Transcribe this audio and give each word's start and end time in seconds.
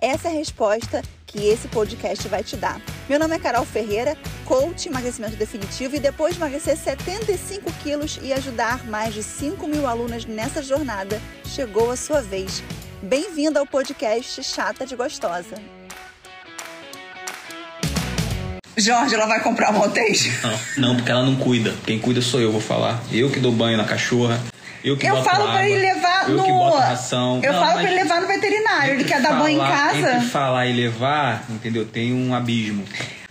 Essa 0.00 0.28
é 0.28 0.30
a 0.30 0.34
resposta 0.34 1.02
que 1.26 1.48
esse 1.48 1.66
podcast 1.66 2.28
vai 2.28 2.44
te 2.44 2.56
dar. 2.56 2.80
Meu 3.08 3.18
nome 3.18 3.34
é 3.34 3.38
Carol 3.38 3.64
Ferreira, 3.66 4.16
coach 4.44 4.86
emagrecimento 4.86 5.34
definitivo 5.34 5.96
e 5.96 5.98
depois 5.98 6.34
de 6.34 6.40
emagrecer 6.40 6.76
75 6.76 7.72
quilos 7.82 8.16
e 8.22 8.32
ajudar 8.32 8.86
mais 8.86 9.12
de 9.12 9.24
5 9.24 9.66
mil 9.66 9.88
alunas 9.88 10.24
nessa 10.24 10.62
jornada, 10.62 11.20
chegou 11.44 11.90
a 11.90 11.96
sua 11.96 12.22
vez. 12.22 12.62
Bem-vinda 13.02 13.58
ao 13.58 13.66
podcast 13.66 14.40
Chata 14.44 14.86
de 14.86 14.94
Gostosa. 14.94 15.56
Jorge, 18.76 19.16
ela 19.16 19.26
vai 19.26 19.42
comprar 19.42 19.70
uma 19.70 19.80
Montage? 19.80 20.32
Não, 20.40 20.60
não, 20.90 20.96
porque 20.96 21.10
ela 21.10 21.24
não 21.24 21.34
cuida. 21.34 21.74
Quem 21.84 21.98
cuida 21.98 22.22
sou 22.22 22.40
eu, 22.40 22.52
vou 22.52 22.60
falar. 22.60 23.02
Eu 23.10 23.32
que 23.32 23.40
dou 23.40 23.50
banho 23.50 23.76
na 23.76 23.84
cachorra. 23.84 24.40
Eu 24.84 24.96
que 24.96 25.06
eu 25.06 25.22
falo 25.22 25.48
pra 25.48 25.68
ele 25.68 25.78
levar 25.80 26.28
eu 26.28 26.36
no. 26.36 26.44
que 26.44 26.50
boto 26.52 26.76
ração. 26.78 27.40
Eu 27.42 27.52
Não, 27.52 27.60
falo 27.60 27.72
mas 27.74 27.80
pra 27.82 27.90
ele 27.90 28.02
levar 28.02 28.20
no 28.20 28.26
veterinário. 28.28 28.94
Ele 28.94 29.04
quer 29.04 29.20
dar 29.20 29.34
banho 29.38 29.56
em 29.56 29.66
casa. 29.66 30.14
Entre 30.16 30.26
falar 30.28 30.66
e 30.66 30.72
levar, 30.72 31.44
entendeu? 31.50 31.84
Tem 31.84 32.12
um 32.12 32.34
abismo. 32.34 32.84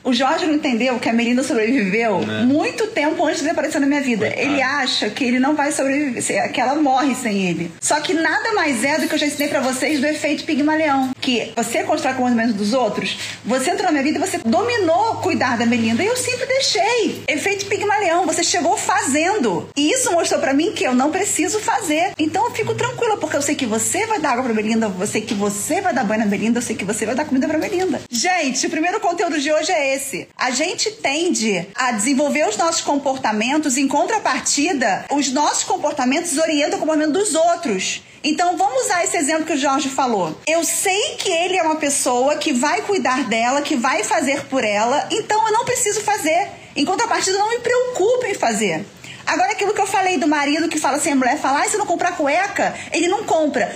O 0.04 0.14
Jorge 0.14 0.46
não 0.46 0.54
entendeu 0.54 0.98
que 1.00 1.10
a 1.10 1.12
Melinda 1.14 1.44
sobreviveu 1.44 2.20
Né? 2.20 2.42
muito 2.44 2.88
tempo 2.88 3.26
antes 3.26 3.42
de 3.42 3.50
aparecer 3.50 3.80
na 3.82 3.88
minha 3.88 4.00
vida. 4.00 4.26
Coitado. 4.28 4.48
Ele 4.48 4.62
acha 4.62 5.10
que 5.10 5.22
ele 5.26 5.38
não 5.38 5.54
vai 5.54 5.70
sobreviver, 5.74 6.50
que 6.54 6.62
ela 6.62 6.76
morre 6.76 7.14
sem 7.14 7.46
ele. 7.50 7.72
Só 7.82 8.00
que 8.00 8.14
nada 8.14 8.54
mais 8.54 8.86
é 8.86 9.00
do 9.00 9.08
que 9.10 9.16
eu 9.16 9.20
já 9.20 9.26
ensinei 9.26 9.50
pra 9.50 9.60
vocês 9.60 10.00
do 10.00 10.06
efeito 10.08 10.46
Pigmaleão. 10.46 11.12
Que 11.28 11.52
você 11.58 11.84
constrói 11.84 12.14
com 12.14 12.22
o 12.22 12.24
movimento 12.24 12.54
dos 12.54 12.72
outros, 12.72 13.18
você 13.44 13.72
entrou 13.72 13.88
na 13.88 13.92
minha 13.92 14.04
vida 14.06 14.18
e 14.18 14.22
você 14.22 14.38
dominou 14.38 15.16
cuidar 15.16 15.58
da 15.58 15.66
Melinda. 15.66 16.02
E 16.02 16.08
eu 16.08 16.16
sempre 16.16 16.46
deixei. 16.46 17.22
Efeito 17.28 17.66
Pigmaleão, 17.66 18.26
você 18.26 18.42
chegou 18.42 18.78
fazendo. 18.78 19.70
E 19.76 19.92
isso 19.92 20.10
mostrou 20.14 20.40
pra 20.40 20.54
mim 20.54 20.72
que 20.72 20.86
eu 20.86 20.96
não 20.96 21.12
preciso 21.12 21.60
fazer. 21.60 22.14
Então 22.18 22.46
eu 22.46 22.52
fico 22.52 22.74
tranquila, 22.76 23.18
porque 23.18 23.36
eu 23.36 23.42
sei 23.42 23.56
que 23.56 23.66
você 23.66 24.06
vai 24.06 24.22
dar 24.22 24.32
água 24.32 24.46
pra 24.46 24.54
Melinda, 24.54 24.90
eu 24.98 25.06
sei 25.06 25.20
que 25.20 25.34
você 25.34 25.82
vai 25.82 25.94
dar 25.94 26.06
banho 26.06 26.22
na 26.22 26.28
Melinda, 26.28 26.60
eu 26.60 26.64
sei 26.64 26.78
que 26.78 26.86
você 26.86 27.06
vai 27.06 27.14
dar 27.14 27.26
comida 27.26 27.46
pra 27.46 27.58
Melinda. 27.58 28.00
Gente, 28.10 28.66
o 28.66 28.70
primeiro 28.70 29.02
conteúdo 29.02 29.38
de 29.38 29.52
hoje 29.52 29.70
é 29.70 29.96
esse. 29.96 30.30
A 30.34 30.52
gente 30.52 30.92
tende 30.92 31.68
a 31.76 31.92
desenvolver 31.92 32.48
os 32.48 32.56
nossos 32.56 32.80
comportamentos, 32.80 33.76
em 33.76 33.86
contrapartida, 33.86 35.04
os 35.12 35.30
nossos 35.34 35.66
comportamentos 35.66 36.38
orientam 36.38 36.78
o 36.78 36.80
comportamento 36.80 37.12
dos 37.12 37.36
outros. 37.36 38.02
Então 38.30 38.58
vamos 38.58 38.84
usar 38.84 39.06
esse 39.06 39.16
exemplo 39.16 39.46
que 39.46 39.54
o 39.54 39.58
Jorge 39.58 39.88
falou. 39.88 40.38
Eu 40.46 40.62
sei 40.62 41.16
que 41.16 41.32
ele 41.32 41.56
é 41.56 41.64
uma 41.64 41.78
pessoa 41.78 42.36
que 42.36 42.52
vai 42.52 42.82
cuidar 42.82 43.24
dela, 43.24 43.62
que 43.62 43.78
vai 43.78 44.04
fazer 44.04 44.44
por 44.48 44.66
ela, 44.66 45.08
então 45.10 45.48
eu 45.48 45.54
não 45.54 45.64
preciso 45.64 46.02
fazer. 46.02 46.50
Em 46.76 46.84
contrapartida, 46.84 47.38
não 47.38 47.48
me 47.48 47.60
preocupo 47.60 48.26
em 48.26 48.34
fazer. 48.34 48.86
Agora, 49.26 49.54
aquilo 49.54 49.74
que 49.74 49.80
eu 49.80 49.88
falei 49.88 50.18
do 50.18 50.28
marido 50.28 50.68
que 50.68 50.78
fala 50.78 50.98
assim, 50.98 51.12
a 51.12 51.16
mulher 51.16 51.40
fala, 51.40 51.62
ah, 51.62 51.70
se 51.70 51.78
não 51.78 51.86
comprar 51.86 52.18
cueca, 52.18 52.76
ele 52.92 53.08
não 53.08 53.24
compra. 53.24 53.74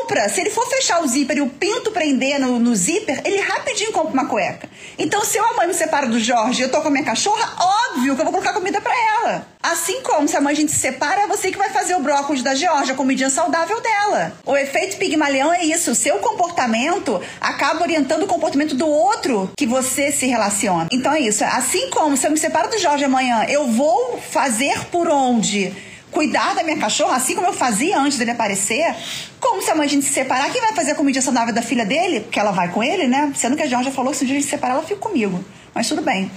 Compra! 0.00 0.28
Se 0.28 0.40
ele 0.40 0.50
for 0.50 0.66
fechar 0.66 1.02
o 1.02 1.06
zíper 1.06 1.36
e 1.36 1.40
o 1.40 1.48
pinto 1.48 1.90
prender 1.90 2.40
no, 2.40 2.58
no 2.58 2.74
zíper, 2.74 3.20
ele 3.24 3.40
rapidinho 3.40 3.92
compra 3.92 4.12
uma 4.12 4.26
cueca. 4.26 4.68
Então, 4.98 5.24
se 5.24 5.38
eu 5.38 5.44
a 5.44 5.54
mãe 5.54 5.66
me 5.66 5.74
separa 5.74 6.06
do 6.06 6.18
Jorge 6.18 6.60
e 6.60 6.64
eu 6.64 6.70
tô 6.70 6.80
com 6.80 6.88
a 6.88 6.90
minha 6.90 7.04
cachorra, 7.04 7.54
óbvio 7.58 8.14
que 8.14 8.20
eu 8.20 8.24
vou 8.24 8.32
colocar 8.32 8.52
comida 8.52 8.80
pra 8.80 8.92
ela. 8.92 9.46
Assim 9.62 10.00
como 10.02 10.26
se 10.26 10.36
a 10.36 10.40
mãe 10.40 10.52
a 10.52 10.56
gente 10.56 10.72
se 10.72 10.78
separa, 10.78 11.22
é 11.22 11.26
você 11.26 11.50
que 11.50 11.58
vai 11.58 11.70
fazer 11.70 11.94
o 11.94 12.00
brócolis 12.00 12.42
da 12.42 12.54
Georgia, 12.54 12.94
a 12.94 12.96
comidinha 12.96 13.28
saudável 13.28 13.80
dela. 13.80 14.32
O 14.46 14.56
efeito 14.56 14.96
Pigmalião 14.96 15.52
é 15.52 15.64
isso. 15.64 15.90
O 15.90 15.94
seu 15.94 16.18
comportamento 16.18 17.20
acaba 17.40 17.82
orientando 17.82 18.22
o 18.22 18.26
comportamento 18.26 18.74
do 18.74 18.88
outro 18.88 19.50
que 19.56 19.66
você 19.66 20.10
se 20.10 20.26
relaciona. 20.26 20.88
Então 20.90 21.12
é 21.12 21.20
isso. 21.20 21.44
Assim 21.44 21.90
como 21.90 22.16
se 22.16 22.26
eu 22.26 22.30
me 22.30 22.38
separo 22.38 22.70
do 22.70 22.78
Jorge 22.78 23.04
amanhã, 23.04 23.44
eu 23.48 23.66
vou 23.66 24.18
fazer 24.30 24.86
por 24.86 25.08
onde? 25.08 25.89
Cuidar 26.10 26.54
da 26.54 26.62
minha 26.62 26.76
cachorra, 26.78 27.16
assim 27.16 27.34
como 27.34 27.46
eu 27.46 27.52
fazia 27.52 27.98
antes 27.98 28.18
dele 28.18 28.32
aparecer. 28.32 28.94
Como 29.38 29.62
se 29.62 29.70
a 29.70 29.74
mãe 29.74 29.88
gente 29.88 30.04
se 30.04 30.12
separar, 30.12 30.50
quem 30.50 30.60
vai 30.60 30.74
fazer 30.74 30.92
a 30.92 30.94
comida 30.94 31.20
saudável 31.20 31.54
da 31.54 31.62
filha 31.62 31.84
dele? 31.84 32.20
Porque 32.20 32.38
ela 32.38 32.50
vai 32.50 32.68
com 32.68 32.82
ele, 32.82 33.06
né? 33.06 33.32
Sendo 33.34 33.56
que 33.56 33.62
a 33.62 33.66
Georgia 33.66 33.90
falou 33.90 34.12
que 34.12 34.18
se 34.18 34.24
um 34.24 34.26
dia 34.26 34.36
a 34.36 34.40
gente 34.40 34.44
se 34.44 34.50
separar, 34.50 34.74
ela 34.74 34.82
fica 34.82 35.00
comigo. 35.00 35.42
Mas 35.74 35.88
tudo 35.88 36.02
bem. 36.02 36.30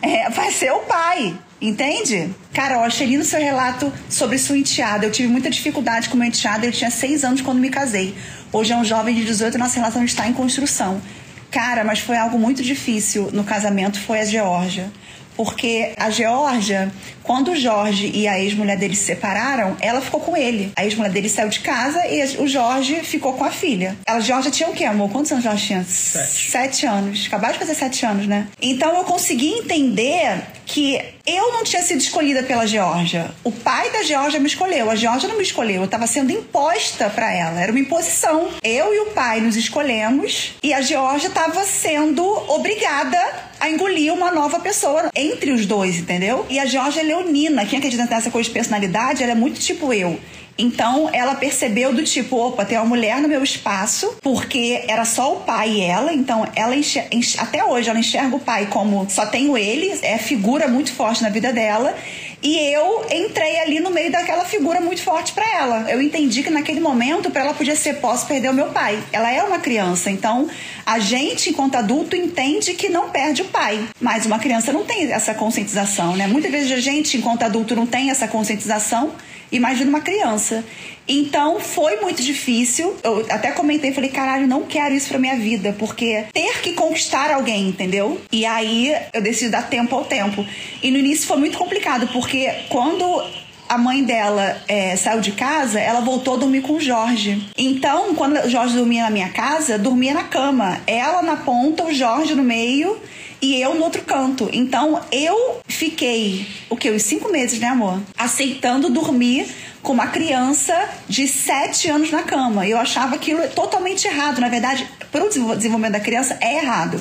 É, 0.00 0.30
vai 0.30 0.50
ser 0.50 0.70
o 0.72 0.80
pai, 0.80 1.36
entende? 1.60 2.30
Carol, 2.54 2.82
achei 2.82 3.06
lindo 3.06 3.24
seu 3.24 3.40
relato 3.40 3.92
sobre 4.08 4.38
sua 4.38 4.56
enteada. 4.56 5.04
Eu 5.04 5.10
tive 5.10 5.28
muita 5.28 5.50
dificuldade 5.50 6.08
com 6.08 6.16
meu 6.16 6.28
enteado, 6.28 6.64
ele 6.64 6.72
tinha 6.72 6.90
seis 6.90 7.24
anos 7.24 7.40
quando 7.40 7.58
me 7.58 7.68
casei. 7.68 8.14
Hoje 8.52 8.72
é 8.72 8.76
um 8.76 8.84
jovem 8.84 9.14
de 9.14 9.24
18 9.24 9.56
e 9.56 9.58
nossa 9.58 9.76
relação 9.76 10.04
está 10.04 10.26
em 10.28 10.32
construção. 10.32 11.00
Cara, 11.50 11.84
mas 11.84 11.98
foi 11.98 12.16
algo 12.16 12.38
muito 12.38 12.62
difícil 12.62 13.30
no 13.32 13.44
casamento, 13.44 13.98
foi 14.00 14.20
a 14.20 14.24
Georgia. 14.24 14.90
Porque 15.36 15.92
a 15.96 16.10
Georgia, 16.10 16.90
quando 17.22 17.52
o 17.52 17.56
Jorge 17.56 18.10
e 18.14 18.26
a 18.26 18.40
ex-mulher 18.40 18.78
dele 18.78 18.96
se 18.96 19.04
separaram, 19.04 19.76
ela 19.80 20.00
ficou 20.00 20.20
com 20.20 20.36
ele. 20.36 20.72
A 20.76 20.84
ex-mulher 20.84 21.12
dele 21.12 21.28
saiu 21.28 21.48
de 21.48 21.60
casa 21.60 22.06
e 22.06 22.22
o 22.38 22.48
Jorge 22.48 22.96
ficou 23.02 23.34
com 23.34 23.44
a 23.44 23.50
filha. 23.50 23.96
A 24.06 24.20
Georgia 24.20 24.50
tinha 24.50 24.68
o 24.68 24.72
quê, 24.72 24.84
amor? 24.84 25.10
Quantos 25.10 25.30
anos 25.32 25.44
Georgia 25.44 25.66
tinha? 25.66 25.84
Sete. 25.84 26.50
Sete 26.50 26.86
anos. 26.86 27.26
Acabaram 27.26 27.52
de 27.54 27.58
fazer 27.58 27.74
sete 27.74 28.06
anos, 28.06 28.26
né? 28.26 28.48
Então 28.60 28.96
eu 28.96 29.04
consegui 29.04 29.48
entender 29.50 30.42
que 30.66 31.00
eu 31.24 31.52
não 31.52 31.62
tinha 31.62 31.80
sido 31.80 32.00
escolhida 32.00 32.42
pela 32.42 32.66
Georgia. 32.66 33.30
O 33.44 33.52
pai 33.52 33.90
da 33.90 34.02
Georgia 34.02 34.40
me 34.40 34.48
escolheu. 34.48 34.90
A 34.90 34.96
Georgia 34.96 35.28
não 35.28 35.36
me 35.36 35.42
escolheu. 35.42 35.76
Eu 35.76 35.84
estava 35.84 36.06
sendo 36.06 36.32
imposta 36.32 37.08
para 37.08 37.32
ela. 37.32 37.60
Era 37.60 37.70
uma 37.70 37.80
imposição. 37.80 38.48
Eu 38.62 38.92
e 38.92 38.98
o 39.00 39.06
pai 39.12 39.40
nos 39.40 39.56
escolhemos 39.56 40.54
e 40.62 40.74
a 40.74 40.80
Georgia 40.80 41.28
estava 41.28 41.64
sendo 41.64 42.24
obrigada 42.50 43.18
a 43.60 43.70
engolir 43.70 44.12
uma 44.12 44.30
nova 44.30 44.60
pessoa 44.60 45.08
entre 45.14 45.52
os 45.52 45.64
dois, 45.64 45.96
entendeu? 45.96 46.44
E 46.50 46.58
a 46.58 46.66
Georgia 46.66 47.00
é 47.00 47.04
leonina. 47.04 47.64
Quem 47.64 47.78
acredita 47.78 48.04
nessa 48.04 48.30
coisa 48.30 48.48
de 48.48 48.52
personalidade, 48.52 49.22
ela 49.22 49.32
é 49.32 49.36
muito 49.36 49.60
tipo 49.60 49.92
eu. 49.92 50.18
Então 50.58 51.10
ela 51.12 51.34
percebeu 51.34 51.92
do 51.92 52.02
tipo, 52.02 52.36
opa, 52.36 52.64
tem 52.64 52.78
uma 52.78 52.86
mulher 52.86 53.20
no 53.20 53.28
meu 53.28 53.42
espaço, 53.44 54.16
porque 54.22 54.84
era 54.88 55.04
só 55.04 55.34
o 55.34 55.40
pai 55.40 55.70
e 55.72 55.80
ela, 55.82 56.12
então 56.12 56.46
ela 56.54 56.74
enxer- 56.74 57.08
enx- 57.12 57.38
até 57.38 57.62
hoje 57.64 57.90
ela 57.90 57.98
enxerga 57.98 58.34
o 58.36 58.40
pai 58.40 58.66
como 58.66 59.06
só 59.10 59.26
tenho 59.26 59.56
ele, 59.56 59.98
é 60.02 60.16
figura 60.18 60.66
muito 60.66 60.92
forte 60.92 61.22
na 61.22 61.28
vida 61.28 61.52
dela. 61.52 61.94
E 62.42 62.58
eu 62.72 63.06
entrei 63.10 63.58
ali 63.60 63.80
no 63.80 63.90
meio 63.90 64.12
daquela 64.12 64.44
figura 64.44 64.80
muito 64.80 65.02
forte 65.02 65.32
pra 65.32 65.44
ela. 65.56 65.90
Eu 65.90 66.00
entendi 66.00 66.42
que 66.42 66.50
naquele 66.50 66.80
momento 66.80 67.30
pra 67.30 67.40
ela 67.40 67.54
podia 67.54 67.74
ser 67.74 67.94
posso 67.94 68.26
perder 68.26 68.50
o 68.50 68.54
meu 68.54 68.66
pai. 68.66 69.02
Ela 69.10 69.32
é 69.32 69.42
uma 69.42 69.58
criança, 69.58 70.10
então 70.10 70.46
a 70.86 71.00
gente 71.00 71.50
enquanto 71.50 71.74
adulto 71.74 72.14
entende 72.14 72.72
que 72.74 72.88
não 72.88 73.10
perde 73.10 73.42
o 73.42 73.46
pai, 73.46 73.86
mas 74.00 74.24
uma 74.24 74.38
criança 74.38 74.72
não 74.72 74.84
tem 74.84 75.12
essa 75.12 75.34
conscientização, 75.34 76.16
né? 76.16 76.28
Muitas 76.28 76.52
vezes 76.52 76.70
a 76.70 76.80
gente 76.80 77.16
enquanto 77.16 77.42
adulto 77.42 77.74
não 77.74 77.86
tem 77.86 78.10
essa 78.10 78.28
conscientização 78.28 79.12
imagina 79.50 79.88
uma 79.88 80.00
criança. 80.00 80.64
Então 81.08 81.60
foi 81.60 82.00
muito 82.00 82.22
difícil. 82.22 82.96
Eu 83.02 83.24
até 83.30 83.52
comentei, 83.52 83.92
falei, 83.92 84.10
caralho, 84.10 84.46
não 84.46 84.62
quero 84.62 84.94
isso 84.94 85.08
pra 85.08 85.18
minha 85.18 85.36
vida, 85.36 85.74
porque 85.78 86.24
ter 86.32 86.60
que 86.60 86.72
conquistar 86.72 87.30
alguém, 87.30 87.68
entendeu? 87.68 88.20
E 88.32 88.44
aí 88.44 88.92
eu 89.12 89.22
decidi 89.22 89.50
dar 89.50 89.68
tempo 89.68 89.94
ao 89.94 90.04
tempo. 90.04 90.44
E 90.82 90.90
no 90.90 90.98
início 90.98 91.26
foi 91.26 91.36
muito 91.36 91.56
complicado, 91.56 92.08
porque 92.08 92.50
quando 92.68 93.24
a 93.68 93.78
mãe 93.78 94.04
dela 94.04 94.62
é, 94.68 94.96
saiu 94.96 95.20
de 95.20 95.32
casa, 95.32 95.80
ela 95.80 96.00
voltou 96.00 96.34
a 96.34 96.36
dormir 96.38 96.62
com 96.62 96.74
o 96.74 96.80
Jorge. 96.80 97.46
Então, 97.56 98.14
quando 98.14 98.38
o 98.38 98.48
Jorge 98.50 98.76
dormia 98.76 99.04
na 99.04 99.10
minha 99.10 99.28
casa, 99.30 99.78
dormia 99.78 100.14
na 100.14 100.24
cama. 100.24 100.80
Ela 100.86 101.22
na 101.22 101.36
ponta, 101.36 101.84
o 101.84 101.92
Jorge 101.92 102.34
no 102.34 102.42
meio 102.42 102.98
e 103.40 103.60
eu 103.60 103.74
no 103.74 103.84
outro 103.84 104.02
canto. 104.02 104.48
Então 104.52 105.00
eu 105.12 105.60
fiquei, 105.66 106.46
o 106.70 106.76
que? 106.76 106.90
Os 106.90 107.02
cinco 107.02 107.30
meses, 107.30 107.58
né, 107.58 107.68
amor? 107.68 108.00
Aceitando 108.16 108.90
dormir 108.90 109.46
com 109.82 109.92
uma 109.92 110.08
criança 110.08 110.74
de 111.08 111.28
sete 111.28 111.88
anos 111.88 112.10
na 112.10 112.22
cama. 112.22 112.66
Eu 112.66 112.78
achava 112.78 113.14
aquilo 113.14 113.46
totalmente 113.48 114.06
errado. 114.06 114.40
Na 114.40 114.48
verdade, 114.48 114.86
para 115.12 115.24
o 115.24 115.28
desenvolvimento 115.28 115.92
da 115.92 116.00
criança 116.00 116.36
é 116.40 116.58
errado. 116.58 117.00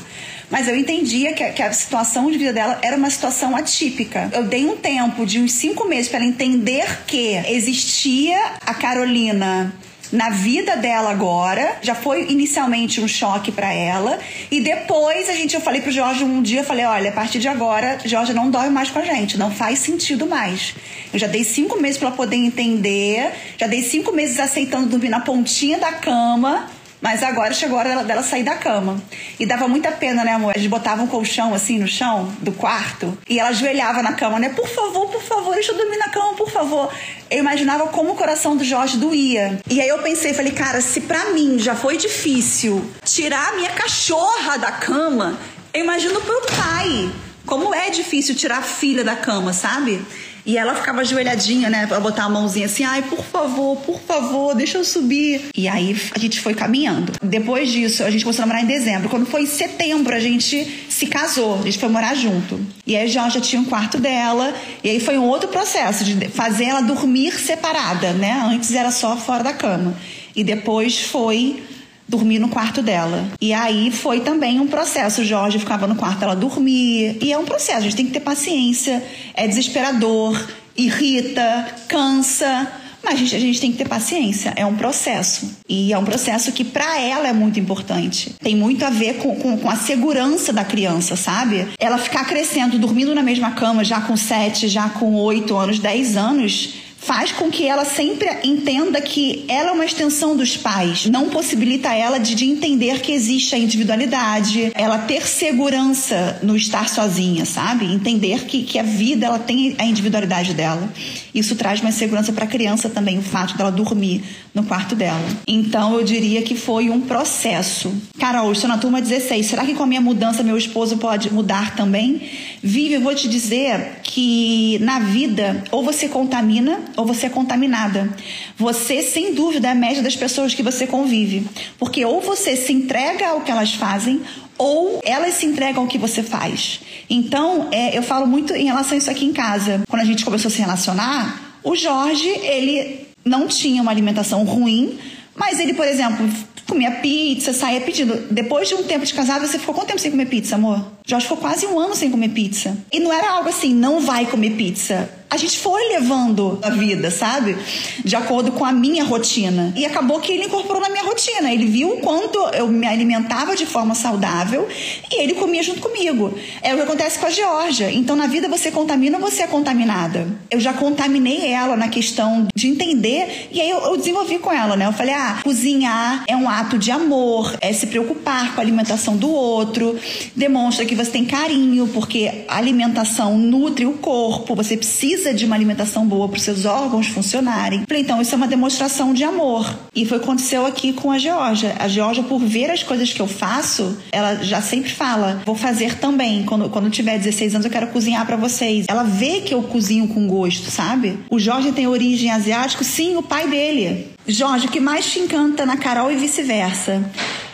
Mas 0.49 0.67
eu 0.67 0.75
entendia 0.75 1.33
que 1.33 1.43
a, 1.43 1.51
que 1.51 1.61
a 1.61 1.71
situação 1.71 2.29
de 2.29 2.37
vida 2.37 2.53
dela 2.53 2.79
era 2.81 2.95
uma 2.95 3.09
situação 3.09 3.55
atípica. 3.55 4.29
Eu 4.33 4.43
dei 4.43 4.65
um 4.65 4.77
tempo 4.77 5.25
de 5.25 5.39
uns 5.39 5.53
cinco 5.53 5.87
meses 5.87 6.07
para 6.07 6.19
ela 6.19 6.27
entender 6.27 7.03
que 7.07 7.35
existia 7.47 8.37
a 8.65 8.73
Carolina 8.73 9.73
na 10.11 10.29
vida 10.29 10.75
dela 10.77 11.11
agora. 11.11 11.77
Já 11.81 11.95
foi 11.95 12.27
inicialmente 12.29 13.01
um 13.01 13.07
choque 13.07 13.51
para 13.51 13.71
ela. 13.73 14.19
E 14.49 14.61
depois 14.61 15.29
a 15.29 15.33
gente, 15.33 15.55
eu 15.55 15.61
falei 15.61 15.81
pro 15.81 15.91
Jorge 15.91 16.23
um 16.23 16.41
dia, 16.41 16.63
falei, 16.63 16.85
olha, 16.85 17.09
a 17.09 17.13
partir 17.13 17.39
de 17.39 17.47
agora, 17.47 17.99
Jorge 18.05 18.33
não 18.33 18.49
dorme 18.49 18.69
mais 18.69 18.89
com 18.89 18.99
a 18.99 19.03
gente. 19.03 19.37
Não 19.37 19.51
faz 19.51 19.79
sentido 19.79 20.25
mais. 20.25 20.75
Eu 21.13 21.19
já 21.19 21.27
dei 21.27 21.43
cinco 21.43 21.81
meses 21.81 21.97
para 21.97 22.09
ela 22.09 22.17
poder 22.17 22.35
entender. 22.35 23.31
Já 23.57 23.67
dei 23.67 23.81
cinco 23.81 24.11
meses 24.11 24.39
aceitando 24.39 24.87
dormir 24.87 25.09
na 25.09 25.19
pontinha 25.19 25.77
da 25.77 25.91
cama. 25.93 26.69
Mas 27.05 27.21
agora 27.21 27.53
chegou 27.53 27.77
a 27.77 27.81
hora 27.81 28.03
dela, 28.03 28.23
sair 28.23 28.41
da 28.41 28.55
cama. 28.55 28.99
E 29.39 29.45
dava 29.45 29.67
muita 29.67 29.91
pena, 29.91 30.23
né, 30.23 30.31
amor? 30.31 30.53
Eles 30.55 30.65
botavam 30.65 31.05
um 31.05 31.07
colchão 31.07 31.53
assim 31.53 31.77
no 31.77 31.87
chão 31.87 32.33
do 32.39 32.51
quarto 32.51 33.15
e 33.29 33.39
ela 33.39 33.49
ajoelhava 33.49 34.01
na 34.01 34.13
cama, 34.13 34.39
né? 34.39 34.49
Por 34.49 34.67
favor, 34.67 35.07
por 35.11 35.21
favor, 35.21 35.53
deixa 35.53 35.71
eu 35.71 35.77
dormir 35.77 35.97
na 35.97 36.09
cama, 36.09 36.33
por 36.33 36.49
favor. 36.49 36.91
Eu 37.29 37.37
imaginava 37.37 37.85
como 37.89 38.13
o 38.13 38.15
coração 38.15 38.57
do 38.57 38.63
Jorge 38.63 38.97
doía. 38.97 39.59
E 39.69 39.79
aí 39.79 39.87
eu 39.87 39.99
pensei, 39.99 40.33
falei, 40.33 40.51
cara, 40.51 40.81
se 40.81 41.01
pra 41.01 41.25
mim 41.25 41.59
já 41.59 41.75
foi 41.75 41.95
difícil 41.95 42.83
tirar 43.03 43.49
a 43.49 43.55
minha 43.55 43.69
cachorra 43.69 44.57
da 44.57 44.71
cama, 44.71 45.37
eu 45.75 45.83
imagino 45.83 46.19
pro 46.19 46.41
pai. 46.57 47.11
Como 47.45 47.71
é 47.75 47.91
difícil 47.91 48.33
tirar 48.33 48.57
a 48.57 48.63
filha 48.63 49.03
da 49.03 49.15
cama, 49.15 49.53
sabe? 49.53 50.03
E 50.45 50.57
ela 50.57 50.75
ficava 50.75 51.01
ajoelhadinha, 51.01 51.69
né? 51.69 51.87
Pra 51.87 51.99
botar 51.99 52.25
a 52.25 52.29
mãozinha 52.29 52.67
assim, 52.67 52.83
ai, 52.83 53.01
por 53.01 53.23
favor, 53.23 53.77
por 53.77 53.99
favor, 53.99 54.53
deixa 54.53 54.77
eu 54.77 54.85
subir. 54.85 55.41
E 55.55 55.67
aí 55.67 55.99
a 56.15 56.19
gente 56.19 56.39
foi 56.39 56.53
caminhando. 56.53 57.13
Depois 57.21 57.71
disso, 57.71 58.03
a 58.03 58.11
gente 58.11 58.23
começou 58.23 58.43
a 58.43 58.45
namorar 58.45 58.63
em 58.63 58.67
dezembro. 58.67 59.09
Quando 59.09 59.25
foi 59.25 59.41
em 59.41 59.47
setembro, 59.47 60.13
a 60.13 60.19
gente 60.19 60.85
se 60.87 61.07
casou, 61.07 61.59
a 61.59 61.63
gente 61.63 61.79
foi 61.79 61.89
morar 61.89 62.13
junto. 62.13 62.59
E 62.85 62.95
aí 62.95 63.05
a 63.17 63.29
já 63.29 63.41
tinha 63.41 63.59
um 63.61 63.65
quarto 63.65 63.97
dela. 63.97 64.53
E 64.83 64.89
aí 64.89 64.99
foi 64.99 65.17
um 65.17 65.25
outro 65.25 65.49
processo 65.49 66.03
de 66.03 66.27
fazer 66.29 66.65
ela 66.65 66.81
dormir 66.81 67.33
separada, 67.33 68.13
né? 68.13 68.39
Antes 68.45 68.73
era 68.73 68.91
só 68.91 69.17
fora 69.17 69.43
da 69.43 69.53
cama. 69.53 69.95
E 70.35 70.43
depois 70.43 71.01
foi 71.01 71.63
dormir 72.07 72.39
no 72.39 72.49
quarto 72.49 72.81
dela. 72.81 73.25
E 73.41 73.53
aí 73.53 73.91
foi 73.91 74.19
também 74.19 74.59
um 74.59 74.67
processo. 74.67 75.21
O 75.21 75.25
Jorge 75.25 75.59
ficava 75.59 75.87
no 75.87 75.95
quarto, 75.95 76.23
ela 76.23 76.35
dormia. 76.35 77.17
E 77.21 77.31
é 77.31 77.37
um 77.37 77.45
processo, 77.45 77.79
a 77.79 77.81
gente 77.81 77.95
tem 77.95 78.05
que 78.05 78.13
ter 78.13 78.19
paciência. 78.19 79.03
É 79.33 79.47
desesperador, 79.47 80.39
irrita, 80.75 81.67
cansa. 81.87 82.71
Mas 83.05 83.13
a 83.13 83.17
gente, 83.17 83.35
a 83.35 83.39
gente 83.39 83.61
tem 83.61 83.71
que 83.71 83.77
ter 83.77 83.87
paciência, 83.87 84.51
é 84.55 84.65
um 84.65 84.75
processo. 84.75 85.57
E 85.69 85.93
é 85.93 85.97
um 85.97 86.03
processo 86.03 86.51
que 86.51 86.63
para 86.63 86.99
ela 86.99 87.27
é 87.27 87.33
muito 87.33 87.59
importante. 87.59 88.35
Tem 88.41 88.55
muito 88.55 88.83
a 88.83 88.89
ver 88.89 89.17
com, 89.17 89.35
com, 89.35 89.55
com, 89.59 89.69
a 89.69 89.75
segurança 89.75 90.51
da 90.51 90.65
criança, 90.65 91.15
sabe? 91.15 91.67
Ela 91.77 91.99
ficar 91.99 92.25
crescendo, 92.25 92.79
dormindo 92.79 93.13
na 93.13 93.21
mesma 93.21 93.51
cama, 93.51 93.83
já 93.83 94.01
com 94.01 94.17
7, 94.17 94.67
já 94.67 94.89
com 94.89 95.13
8 95.17 95.55
anos, 95.55 95.77
10 95.77 96.17
anos, 96.17 96.73
faz 97.05 97.31
com 97.31 97.51
que 97.51 97.67
ela 97.67 97.85
sempre 97.85 98.27
entenda 98.43 98.99
que 98.99 99.45
ela 99.47 99.69
é 99.69 99.71
uma 99.71 99.85
extensão 99.85 100.35
dos 100.35 100.57
pais, 100.57 101.05
não 101.05 101.29
possibilita 101.29 101.93
ela 101.93 102.17
de, 102.17 102.33
de, 102.33 102.45
entender 102.45 102.99
que 102.99 103.11
existe 103.11 103.53
a 103.53 103.57
individualidade, 103.59 104.71
ela 104.73 104.97
ter 104.97 105.27
segurança 105.27 106.39
no 106.41 106.57
estar 106.57 106.89
sozinha, 106.89 107.45
sabe? 107.45 107.85
Entender 107.85 108.45
que, 108.45 108.63
que 108.63 108.79
a 108.79 108.83
vida 108.83 109.27
ela 109.27 109.37
tem 109.37 109.75
a 109.77 109.85
individualidade 109.85 110.55
dela. 110.55 110.91
Isso 111.33 111.55
traz 111.55 111.79
mais 111.81 111.95
segurança 111.95 112.33
para 112.33 112.45
a 112.45 112.47
criança 112.47 112.89
também, 112.89 113.19
o 113.19 113.21
fato 113.21 113.55
dela 113.55 113.71
dormir 113.71 114.23
no 114.53 114.63
quarto 114.63 114.95
dela. 114.95 115.21
Então 115.45 115.93
eu 115.93 116.03
diria 116.03 116.41
que 116.41 116.55
foi 116.55 116.89
um 116.89 117.01
processo. 117.01 117.93
Carol, 118.17 118.51
estou 118.51 118.69
na 118.69 118.77
turma 118.77 119.01
16. 119.01 119.45
Será 119.45 119.65
que 119.65 119.75
com 119.75 119.83
a 119.83 119.87
minha 119.87 120.01
mudança 120.01 120.41
meu 120.41 120.57
esposo 120.57 120.97
pode 120.97 121.31
mudar 121.31 121.75
também? 121.75 122.21
Vive, 122.63 122.95
eu 122.95 123.01
vou 123.01 123.13
te 123.13 123.27
dizer 123.27 123.99
que 124.15 124.79
na 124.79 124.99
vida 124.99 125.61
ou 125.73 125.83
você 125.83 126.07
contamina 126.07 126.79
ou 126.95 127.05
você 127.05 127.25
é 127.25 127.29
contaminada. 127.29 128.09
Você, 128.57 129.01
sem 129.01 129.33
dúvida, 129.33 129.67
é 129.67 129.71
a 129.71 129.75
média 129.75 130.01
das 130.01 130.15
pessoas 130.15 130.53
que 130.53 130.63
você 130.63 130.87
convive. 130.87 131.45
Porque 131.77 132.05
ou 132.05 132.21
você 132.21 132.55
se 132.55 132.71
entrega 132.71 133.27
ao 133.27 133.41
que 133.41 133.51
elas 133.51 133.73
fazem, 133.73 134.21
ou 134.57 135.01
elas 135.03 135.33
se 135.33 135.45
entregam 135.45 135.83
ao 135.83 135.89
que 135.89 135.97
você 135.97 136.23
faz. 136.23 136.79
Então, 137.09 137.67
é, 137.73 137.97
eu 137.97 138.01
falo 138.01 138.25
muito 138.25 138.55
em 138.55 138.67
relação 138.67 138.93
a 138.93 138.97
isso 138.99 139.11
aqui 139.11 139.25
em 139.25 139.33
casa. 139.33 139.83
Quando 139.89 140.03
a 140.03 140.05
gente 140.05 140.23
começou 140.23 140.47
a 140.47 140.51
se 140.51 140.61
relacionar, 140.61 141.57
o 141.61 141.75
Jorge, 141.75 142.29
ele 142.29 143.05
não 143.25 143.49
tinha 143.49 143.81
uma 143.81 143.91
alimentação 143.91 144.45
ruim, 144.45 144.97
mas 145.35 145.59
ele, 145.59 145.73
por 145.73 145.85
exemplo, 145.85 146.25
comia 146.65 146.91
pizza, 146.91 147.51
saía 147.51 147.81
pedindo. 147.81 148.15
Depois 148.31 148.69
de 148.69 148.75
um 148.75 148.83
tempo 148.83 149.05
de 149.05 149.13
casado, 149.13 149.45
você 149.45 149.59
ficou 149.59 149.75
quanto 149.75 149.87
tempo 149.87 149.99
sem 149.99 150.09
comer 150.09 150.27
pizza, 150.27 150.55
amor? 150.55 150.94
Jorge 151.05 151.27
ficou 151.27 151.37
quase 151.37 151.65
um 151.67 151.79
ano 151.79 151.95
sem 151.95 152.09
comer 152.09 152.29
pizza. 152.29 152.75
E 152.91 152.99
não 152.99 153.13
era 153.13 153.31
algo 153.31 153.49
assim, 153.49 153.73
não 153.73 153.99
vai 153.99 154.25
comer 154.25 154.51
pizza 154.51 155.09
a 155.35 155.37
gente 155.37 155.59
foi 155.59 155.81
levando 155.89 156.57
a 156.61 156.69
vida, 156.69 157.11
sabe? 157.11 157.57
De 158.05 158.15
acordo 158.15 158.53
com 158.53 158.63
a 158.63 158.71
minha 158.71 159.03
rotina. 159.03 159.73
E 159.75 159.85
acabou 159.85 160.21
que 160.21 160.31
ele 160.31 160.45
incorporou 160.45 160.81
na 160.81 160.87
minha 160.87 161.03
rotina. 161.03 161.51
Ele 161.51 161.65
viu 161.65 161.89
o 161.89 161.97
quanto 161.97 162.39
eu 162.53 162.69
me 162.69 162.87
alimentava 162.87 163.53
de 163.53 163.65
forma 163.65 163.93
saudável 163.95 164.65
e 165.11 165.21
ele 165.21 165.33
comia 165.33 165.61
junto 165.61 165.81
comigo. 165.81 166.33
É 166.61 166.73
o 166.73 166.77
que 166.77 166.83
acontece 166.83 167.19
com 167.19 167.25
a 167.25 167.29
Georgia. 167.29 167.91
Então, 167.91 168.15
na 168.15 168.27
vida, 168.27 168.47
você 168.47 168.71
contamina 168.71 169.17
ou 169.17 169.29
você 169.29 169.43
é 169.43 169.47
contaminada? 169.47 170.25
Eu 170.49 170.61
já 170.61 170.73
contaminei 170.73 171.51
ela 171.51 171.75
na 171.75 171.89
questão 171.89 172.47
de 172.55 172.67
entender 172.67 173.49
e 173.51 173.59
aí 173.59 173.69
eu, 173.69 173.79
eu 173.79 173.97
desenvolvi 173.97 174.39
com 174.39 174.53
ela, 174.53 174.77
né? 174.77 174.85
Eu 174.85 174.93
falei, 174.93 175.13
ah, 175.13 175.39
cozinhar 175.43 176.23
é 176.29 176.35
um 176.37 176.47
ato 176.47 176.77
de 176.77 176.91
amor, 176.91 177.53
é 177.59 177.73
se 177.73 177.87
preocupar 177.87 178.55
com 178.55 178.61
a 178.61 178.63
alimentação 178.63 179.17
do 179.17 179.29
outro, 179.29 179.99
demonstra 180.33 180.85
que 180.85 180.94
você 180.95 181.11
tem 181.11 181.25
carinho, 181.25 181.87
porque 181.93 182.45
a 182.47 182.57
alimentação 182.57 183.37
nutre 183.37 183.85
o 183.85 183.93
corpo, 183.93 184.55
você 184.55 184.75
precisa 184.75 184.95
precisa 184.95 185.33
de 185.33 185.45
uma 185.45 185.55
alimentação 185.55 186.05
boa 186.05 186.27
para 186.27 186.37
os 186.37 186.43
seus 186.43 186.65
órgãos 186.65 187.07
funcionarem. 187.07 187.83
Falei, 187.87 188.03
então, 188.03 188.21
isso 188.21 188.33
é 188.33 188.37
uma 188.37 188.47
demonstração 188.47 189.13
de 189.13 189.23
amor. 189.23 189.77
E 189.95 190.05
foi 190.05 190.17
o 190.17 190.19
que 190.19 190.25
aconteceu 190.25 190.65
aqui 190.65 190.93
com 190.93 191.11
a 191.11 191.17
Georgia. 191.17 191.75
A 191.79 191.87
Georgia, 191.87 192.23
por 192.23 192.39
ver 192.39 192.71
as 192.71 192.83
coisas 192.83 193.11
que 193.11 193.21
eu 193.21 193.27
faço, 193.27 193.97
ela 194.11 194.43
já 194.43 194.61
sempre 194.61 194.91
fala: 194.91 195.41
vou 195.45 195.55
fazer 195.55 195.95
também. 195.95 196.43
Quando, 196.43 196.69
quando 196.69 196.89
tiver 196.89 197.17
16 197.17 197.55
anos, 197.55 197.65
eu 197.65 197.71
quero 197.71 197.87
cozinhar 197.87 198.25
para 198.25 198.35
vocês. 198.35 198.85
Ela 198.87 199.03
vê 199.03 199.41
que 199.41 199.53
eu 199.53 199.63
cozinho 199.63 200.07
com 200.07 200.27
gosto, 200.27 200.69
sabe? 200.71 201.19
O 201.29 201.39
Jorge 201.39 201.71
tem 201.71 201.87
origem 201.87 202.31
asiática, 202.31 202.83
sim, 202.83 203.15
o 203.15 203.23
pai 203.23 203.47
dele. 203.47 204.07
Jorge, 204.27 204.67
o 204.67 204.71
que 204.71 204.79
mais 204.79 205.05
te 205.05 205.19
encanta 205.19 205.65
na 205.65 205.77
Carol 205.77 206.11
e 206.11 206.15
vice-versa? 206.15 207.03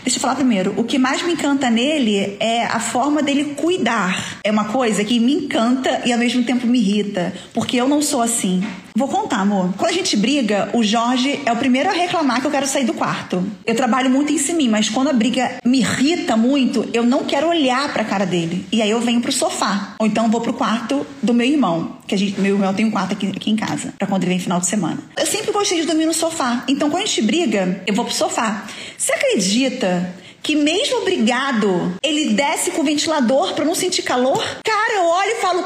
Deixa 0.03 0.18
eu 0.18 0.21
falar 0.21 0.36
primeiro. 0.36 0.74
O 0.77 0.83
que 0.83 0.98
mais 0.98 1.21
me 1.21 1.33
encanta 1.33 1.69
nele 1.69 2.36
é 2.39 2.65
a 2.65 2.80
forma 2.80 3.21
dele 3.21 3.53
cuidar. 3.56 4.39
É 4.44 4.51
uma 4.51 4.65
coisa 4.65 5.03
que 5.03 5.19
me 5.19 5.33
encanta 5.33 6.01
e 6.06 6.12
ao 6.12 6.19
mesmo 6.19 6.44
tempo 6.44 6.65
me 6.65 6.80
irrita, 6.80 7.33
porque 7.53 7.77
eu 7.77 7.88
não 7.88 8.01
sou 8.01 8.21
assim. 8.21 8.63
Vou 8.95 9.07
contar, 9.07 9.39
amor. 9.39 9.73
Quando 9.77 9.91
a 9.91 9.93
gente 9.93 10.17
briga, 10.17 10.69
o 10.73 10.83
Jorge 10.83 11.41
é 11.45 11.51
o 11.51 11.55
primeiro 11.55 11.89
a 11.89 11.93
reclamar 11.93 12.41
que 12.41 12.47
eu 12.47 12.51
quero 12.51 12.67
sair 12.67 12.85
do 12.85 12.93
quarto. 12.93 13.43
Eu 13.65 13.75
trabalho 13.75 14.09
muito 14.09 14.31
em 14.31 14.38
cima, 14.38 14.61
mas 14.69 14.89
quando 14.89 15.09
a 15.09 15.13
briga 15.13 15.59
me 15.65 15.79
irrita 15.79 16.35
muito, 16.35 16.88
eu 16.93 17.03
não 17.03 17.23
quero 17.23 17.47
olhar 17.47 17.91
pra 17.93 18.03
cara 18.03 18.25
dele. 18.25 18.65
E 18.71 18.81
aí 18.81 18.89
eu 18.91 18.99
venho 18.99 19.21
pro 19.21 19.31
sofá. 19.31 19.95
Ou 19.99 20.05
então 20.05 20.29
vou 20.29 20.41
pro 20.41 20.53
quarto 20.53 21.05
do 21.23 21.33
meu 21.33 21.47
irmão, 21.47 21.97
que 22.05 22.13
a 22.13 22.17
gente, 22.17 22.39
meu 22.39 22.55
irmão 22.55 22.73
tem 22.73 22.85
um 22.85 22.91
quarto 22.91 23.13
aqui, 23.13 23.27
aqui 23.27 23.49
em 23.49 23.55
casa, 23.55 23.93
pra 23.97 24.07
quando 24.07 24.23
ele 24.23 24.31
vem 24.31 24.39
final 24.39 24.59
de 24.59 24.67
semana. 24.67 24.99
Eu 25.17 25.25
sempre 25.25 25.51
gostei 25.51 25.79
de 25.79 25.88
dormir 25.88 26.05
no 26.05 26.13
sofá. 26.13 26.63
Então 26.67 26.89
quando 26.89 27.03
a 27.03 27.05
gente 27.05 27.21
briga, 27.21 27.81
eu 27.88 27.93
vou 27.93 28.05
pro 28.05 28.13
sofá. 28.13 28.65
Você 28.97 29.13
acredita 29.13 30.13
que 30.43 30.55
mesmo 30.55 31.01
brigado, 31.01 31.93
ele 32.01 32.33
desce 32.33 32.71
com 32.71 32.81
o 32.81 32.83
ventilador 32.83 33.53
para 33.53 33.63
não 33.63 33.75
sentir 33.75 34.01
calor? 34.01 34.43
Cara, 34.63 34.95
eu 34.95 35.05
olho 35.05 35.31
e 35.31 35.41
falo, 35.41 35.65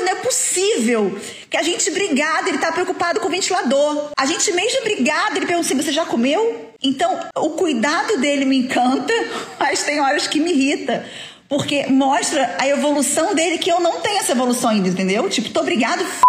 não 0.00 0.08
é 0.08 0.14
possível 0.16 1.18
que 1.48 1.56
a 1.56 1.62
gente 1.62 1.90
brigado, 1.90 2.48
ele 2.48 2.58
tá 2.58 2.72
preocupado 2.72 3.20
com 3.20 3.28
o 3.28 3.30
ventilador. 3.30 4.10
A 4.16 4.26
gente 4.26 4.50
mesmo 4.52 4.82
brigado, 4.82 5.36
ele 5.36 5.46
pergunta 5.46 5.66
assim, 5.66 5.76
você 5.76 5.92
já 5.92 6.04
comeu? 6.04 6.72
Então, 6.82 7.18
o 7.36 7.50
cuidado 7.50 8.18
dele 8.18 8.44
me 8.44 8.56
encanta, 8.56 9.12
mas 9.58 9.82
tem 9.82 10.00
horas 10.00 10.26
que 10.26 10.40
me 10.40 10.52
irrita. 10.52 11.06
Porque 11.48 11.86
mostra 11.86 12.56
a 12.58 12.66
evolução 12.66 13.34
dele 13.34 13.58
que 13.58 13.70
eu 13.70 13.78
não 13.78 14.00
tenho 14.00 14.18
essa 14.18 14.32
evolução 14.32 14.70
ainda, 14.70 14.88
entendeu? 14.88 15.28
Tipo, 15.28 15.50
tô 15.50 15.62
brigado, 15.62 16.02
f 16.02 16.24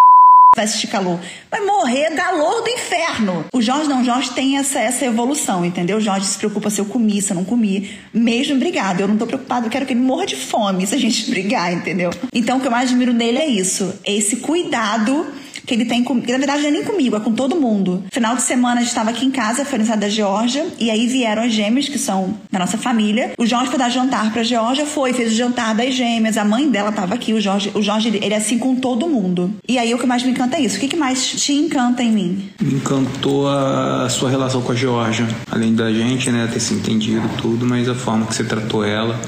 vai 0.56 0.64
assistir 0.64 0.88
calor. 0.88 1.20
Vai 1.50 1.60
morrer 1.60 2.10
calor 2.16 2.62
do 2.62 2.70
inferno. 2.70 3.44
O 3.52 3.60
Jorge 3.60 3.88
não, 3.88 4.00
o 4.00 4.04
Jorge 4.04 4.30
tem 4.30 4.56
essa, 4.56 4.80
essa 4.80 5.04
evolução, 5.04 5.64
entendeu? 5.64 5.98
O 5.98 6.00
Jorge 6.00 6.26
se 6.26 6.38
preocupa 6.38 6.70
se 6.70 6.80
eu 6.80 6.86
comi, 6.86 7.20
se 7.22 7.30
eu 7.30 7.36
não 7.36 7.44
comi. 7.44 7.90
Mesmo 8.12 8.58
brigado. 8.58 9.02
Eu 9.02 9.08
não 9.08 9.16
tô 9.16 9.26
preocupado, 9.26 9.66
eu 9.66 9.70
quero 9.70 9.86
que 9.86 9.92
ele 9.92 10.00
morra 10.00 10.26
de 10.26 10.36
fome 10.36 10.86
se 10.86 10.94
a 10.94 10.98
gente 10.98 11.28
brigar, 11.30 11.72
entendeu? 11.72 12.10
Então 12.32 12.58
o 12.58 12.60
que 12.60 12.66
eu 12.66 12.70
mais 12.70 12.90
admiro 12.90 13.12
nele 13.12 13.38
é 13.38 13.46
isso. 13.46 13.94
É 14.04 14.12
esse 14.12 14.36
cuidado 14.36 15.26
que 15.64 15.74
ele 15.74 15.84
tem 15.84 16.02
comigo. 16.02 16.30
Na 16.30 16.38
verdade, 16.38 16.62
não 16.62 16.68
é 16.68 16.72
nem 16.72 16.84
comigo, 16.84 17.16
é 17.16 17.20
com 17.20 17.32
todo 17.32 17.56
mundo. 17.56 18.04
Final 18.10 18.36
de 18.36 18.42
semana 18.42 18.76
a 18.76 18.78
gente 18.78 18.88
estava 18.88 19.10
aqui 19.10 19.24
em 19.24 19.30
casa, 19.30 19.64
foi 19.64 19.76
aniversário 19.76 20.00
da 20.00 20.08
Georgia, 20.08 20.66
e 20.78 20.90
aí 20.90 21.06
vieram 21.06 21.42
as 21.42 21.52
gêmeas, 21.52 21.88
que 21.88 21.98
são 21.98 22.36
da 22.50 22.58
nossa 22.58 22.78
família. 22.78 23.32
O 23.38 23.46
Jorge 23.46 23.68
foi 23.68 23.78
dar 23.78 23.88
jantar 23.88 24.32
pra 24.32 24.42
Georgia, 24.42 24.86
foi, 24.86 25.12
fez 25.12 25.32
o 25.32 25.34
jantar 25.34 25.74
das 25.74 25.94
gêmeas, 25.94 26.36
a 26.36 26.44
mãe 26.44 26.70
dela 26.70 26.90
estava 26.90 27.14
aqui, 27.14 27.32
o 27.32 27.40
Jorge, 27.40 27.70
o 27.74 27.82
Jorge, 27.82 28.08
ele 28.08 28.34
é 28.34 28.36
assim 28.36 28.58
com 28.58 28.74
todo 28.74 29.08
mundo. 29.08 29.52
E 29.68 29.78
aí 29.78 29.94
o 29.94 29.98
que 29.98 30.06
mais 30.06 30.22
me 30.22 30.30
encanta 30.30 30.56
é 30.56 30.60
isso. 30.60 30.76
O 30.76 30.80
que, 30.80 30.88
que 30.88 30.96
mais 30.96 31.26
te 31.26 31.52
encanta 31.52 32.02
em 32.02 32.10
mim? 32.10 32.50
Me 32.60 32.74
encantou 32.74 33.48
a 33.48 34.08
sua 34.08 34.30
relação 34.30 34.60
com 34.62 34.72
a 34.72 34.74
Georgia. 34.74 35.26
Além 35.50 35.74
da 35.74 35.92
gente, 35.92 36.30
né, 36.30 36.48
ter 36.52 36.60
se 36.60 36.74
entendido 36.74 37.28
tudo, 37.40 37.66
mas 37.66 37.88
a 37.88 37.94
forma 37.94 38.26
que 38.26 38.34
você 38.34 38.44
tratou 38.44 38.84
ela 38.84 39.18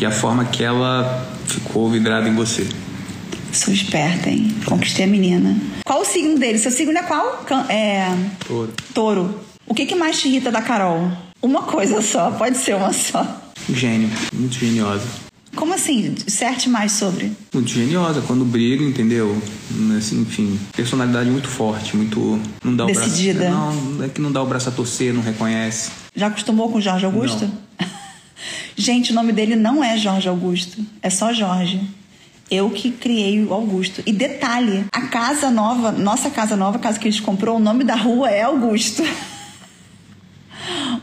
e 0.00 0.04
a 0.04 0.10
forma 0.10 0.44
que 0.44 0.62
ela 0.64 1.28
ficou 1.46 1.88
vidrada 1.90 2.28
em 2.28 2.34
você. 2.34 2.66
Sou 3.52 3.72
esperta, 3.72 4.30
hein? 4.30 4.54
Conquistei 4.64 5.04
a 5.04 5.08
menina. 5.08 5.56
Qual 5.84 6.00
o 6.00 6.04
signo 6.04 6.38
dele? 6.38 6.58
Seu 6.58 6.70
signo 6.70 6.96
é 6.96 7.02
qual? 7.02 7.44
É. 7.68 8.06
Touro. 8.46 8.72
Touro. 8.94 9.40
O 9.66 9.74
que, 9.74 9.84
que 9.86 9.94
mais 9.94 10.20
te 10.20 10.28
irrita 10.28 10.50
da 10.50 10.62
Carol? 10.62 11.10
Uma 11.40 11.62
coisa 11.62 12.00
só, 12.00 12.30
pode 12.30 12.56
ser 12.56 12.74
uma 12.76 12.92
só. 12.92 13.52
Gênio, 13.68 14.08
muito 14.34 14.54
geniosa. 14.54 15.04
Como 15.54 15.74
assim? 15.74 16.14
Disserte 16.14 16.68
mais 16.68 16.92
sobre. 16.92 17.30
Muito 17.52 17.68
geniosa, 17.70 18.22
quando 18.22 18.44
briga, 18.44 18.82
entendeu? 18.82 19.36
Assim, 19.98 20.22
enfim, 20.22 20.58
personalidade 20.74 21.28
muito 21.28 21.48
forte, 21.48 21.94
muito. 21.94 22.40
Não 22.64 22.74
dá 22.74 22.84
o 22.84 22.86
Decidida. 22.86 23.50
braço. 23.50 23.76
Não, 23.76 24.04
é 24.04 24.08
que 24.08 24.20
não 24.20 24.32
dá 24.32 24.42
o 24.42 24.46
braço 24.46 24.70
a 24.70 24.72
torcer, 24.72 25.12
não 25.12 25.20
reconhece. 25.20 25.90
Já 26.16 26.28
acostumou 26.28 26.70
com 26.70 26.80
Jorge 26.80 27.04
Augusto? 27.04 27.44
Não. 27.44 27.86
Gente, 28.76 29.12
o 29.12 29.14
nome 29.14 29.32
dele 29.32 29.54
não 29.54 29.84
é 29.84 29.98
Jorge 29.98 30.26
Augusto, 30.28 30.78
é 31.02 31.10
só 31.10 31.32
Jorge. 31.34 31.80
Eu 32.50 32.70
que 32.70 32.90
criei 32.90 33.44
o 33.44 33.52
Augusto. 33.52 34.02
E 34.04 34.12
detalhe, 34.12 34.84
a 34.92 35.02
casa 35.02 35.50
nova, 35.50 35.90
nossa 35.90 36.30
casa 36.30 36.56
nova, 36.56 36.76
a 36.76 36.80
casa 36.80 36.98
que 36.98 37.08
a 37.08 37.10
gente 37.10 37.22
comprou, 37.22 37.56
o 37.56 37.60
nome 37.60 37.84
da 37.84 37.94
rua 37.94 38.30
é 38.30 38.42
Augusto. 38.42 39.02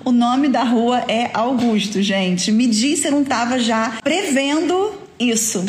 O 0.06 0.14
nome 0.14 0.48
da 0.48 0.64
rua 0.64 1.04
é 1.10 1.30
Augusto, 1.34 2.02
gente. 2.02 2.52
Me 2.52 2.68
disse 2.68 3.08
eu 3.08 3.12
não 3.12 3.22
estava 3.22 3.60
já 3.60 3.98
prevendo 4.02 4.94
isso. 5.20 5.66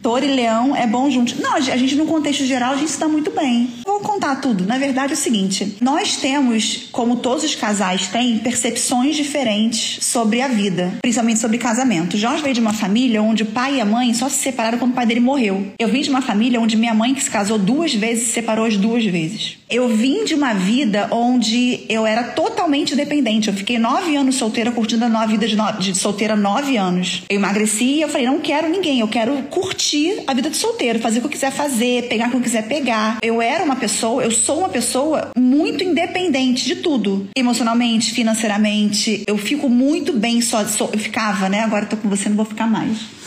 Touro 0.00 0.24
e 0.24 0.28
leão 0.28 0.74
é 0.74 0.86
bom 0.86 1.10
junto. 1.10 1.40
Não, 1.40 1.54
a 1.54 1.60
gente 1.60 1.94
no 1.96 2.06
contexto 2.06 2.44
geral 2.44 2.74
a 2.74 2.76
gente 2.76 2.88
está 2.90 3.08
muito 3.08 3.30
bem. 3.30 3.68
Vou 4.02 4.10
contar 4.10 4.34
tudo. 4.40 4.66
Na 4.66 4.78
verdade 4.78 5.12
é 5.12 5.14
o 5.14 5.16
seguinte: 5.16 5.76
nós 5.80 6.16
temos, 6.16 6.88
como 6.90 7.16
todos 7.16 7.44
os 7.44 7.54
casais 7.54 8.08
têm, 8.08 8.38
percepções 8.38 9.14
diferentes 9.14 10.04
sobre 10.04 10.42
a 10.42 10.48
vida, 10.48 10.92
principalmente 11.00 11.38
sobre 11.38 11.56
casamento. 11.56 12.16
Jorge 12.16 12.42
veio 12.42 12.54
de 12.54 12.60
uma 12.60 12.72
família 12.72 13.22
onde 13.22 13.44
o 13.44 13.46
pai 13.46 13.76
e 13.76 13.80
a 13.80 13.84
mãe 13.84 14.12
só 14.12 14.28
se 14.28 14.38
separaram 14.38 14.78
quando 14.78 14.90
o 14.90 14.94
pai 14.94 15.06
dele 15.06 15.20
morreu. 15.20 15.68
Eu 15.78 15.88
vim 15.88 16.00
de 16.00 16.10
uma 16.10 16.20
família 16.20 16.60
onde 16.60 16.76
minha 16.76 16.92
mãe, 16.92 17.14
que 17.14 17.22
se 17.22 17.30
casou 17.30 17.58
duas 17.58 17.94
vezes, 17.94 18.24
se 18.24 18.32
separou 18.32 18.64
as 18.64 18.76
duas 18.76 19.04
vezes. 19.04 19.58
Eu 19.72 19.88
vim 19.88 20.26
de 20.26 20.34
uma 20.34 20.52
vida 20.52 21.08
onde 21.10 21.80
eu 21.88 22.06
era 22.06 22.24
totalmente 22.24 22.94
dependente. 22.94 23.48
Eu 23.48 23.54
fiquei 23.54 23.78
nove 23.78 24.14
anos 24.14 24.34
solteira, 24.34 24.70
curtindo 24.70 25.06
a 25.06 25.24
vida 25.24 25.48
de, 25.48 25.56
no... 25.56 25.72
de 25.72 25.94
solteira 25.94 26.36
nove 26.36 26.76
anos. 26.76 27.22
Eu 27.30 27.36
emagreci 27.36 27.84
e 27.84 28.02
eu 28.02 28.08
falei: 28.10 28.26
não 28.26 28.38
quero 28.38 28.68
ninguém, 28.68 29.00
eu 29.00 29.08
quero 29.08 29.34
curtir 29.44 30.24
a 30.26 30.34
vida 30.34 30.50
de 30.50 30.58
solteiro, 30.58 30.98
fazer 30.98 31.18
o 31.18 31.20
que 31.22 31.26
eu 31.28 31.30
quiser 31.30 31.50
fazer, 31.50 32.06
pegar 32.06 32.26
o 32.26 32.30
que 32.32 32.36
eu 32.36 32.42
quiser 32.42 32.68
pegar. 32.68 33.16
Eu 33.22 33.40
era 33.40 33.64
uma 33.64 33.76
pessoa, 33.76 34.22
eu 34.22 34.30
sou 34.30 34.58
uma 34.58 34.68
pessoa 34.68 35.30
muito 35.38 35.82
independente 35.82 36.66
de 36.66 36.76
tudo. 36.76 37.26
Emocionalmente, 37.34 38.12
financeiramente. 38.12 39.22
Eu 39.26 39.38
fico 39.38 39.70
muito 39.70 40.12
bem 40.12 40.42
só. 40.42 40.66
só 40.66 40.90
eu 40.92 40.98
ficava, 40.98 41.48
né? 41.48 41.60
Agora 41.60 41.86
eu 41.86 41.88
tô 41.88 41.96
com 41.96 42.10
você, 42.10 42.28
não 42.28 42.36
vou 42.36 42.44
ficar 42.44 42.66
mais. 42.66 43.21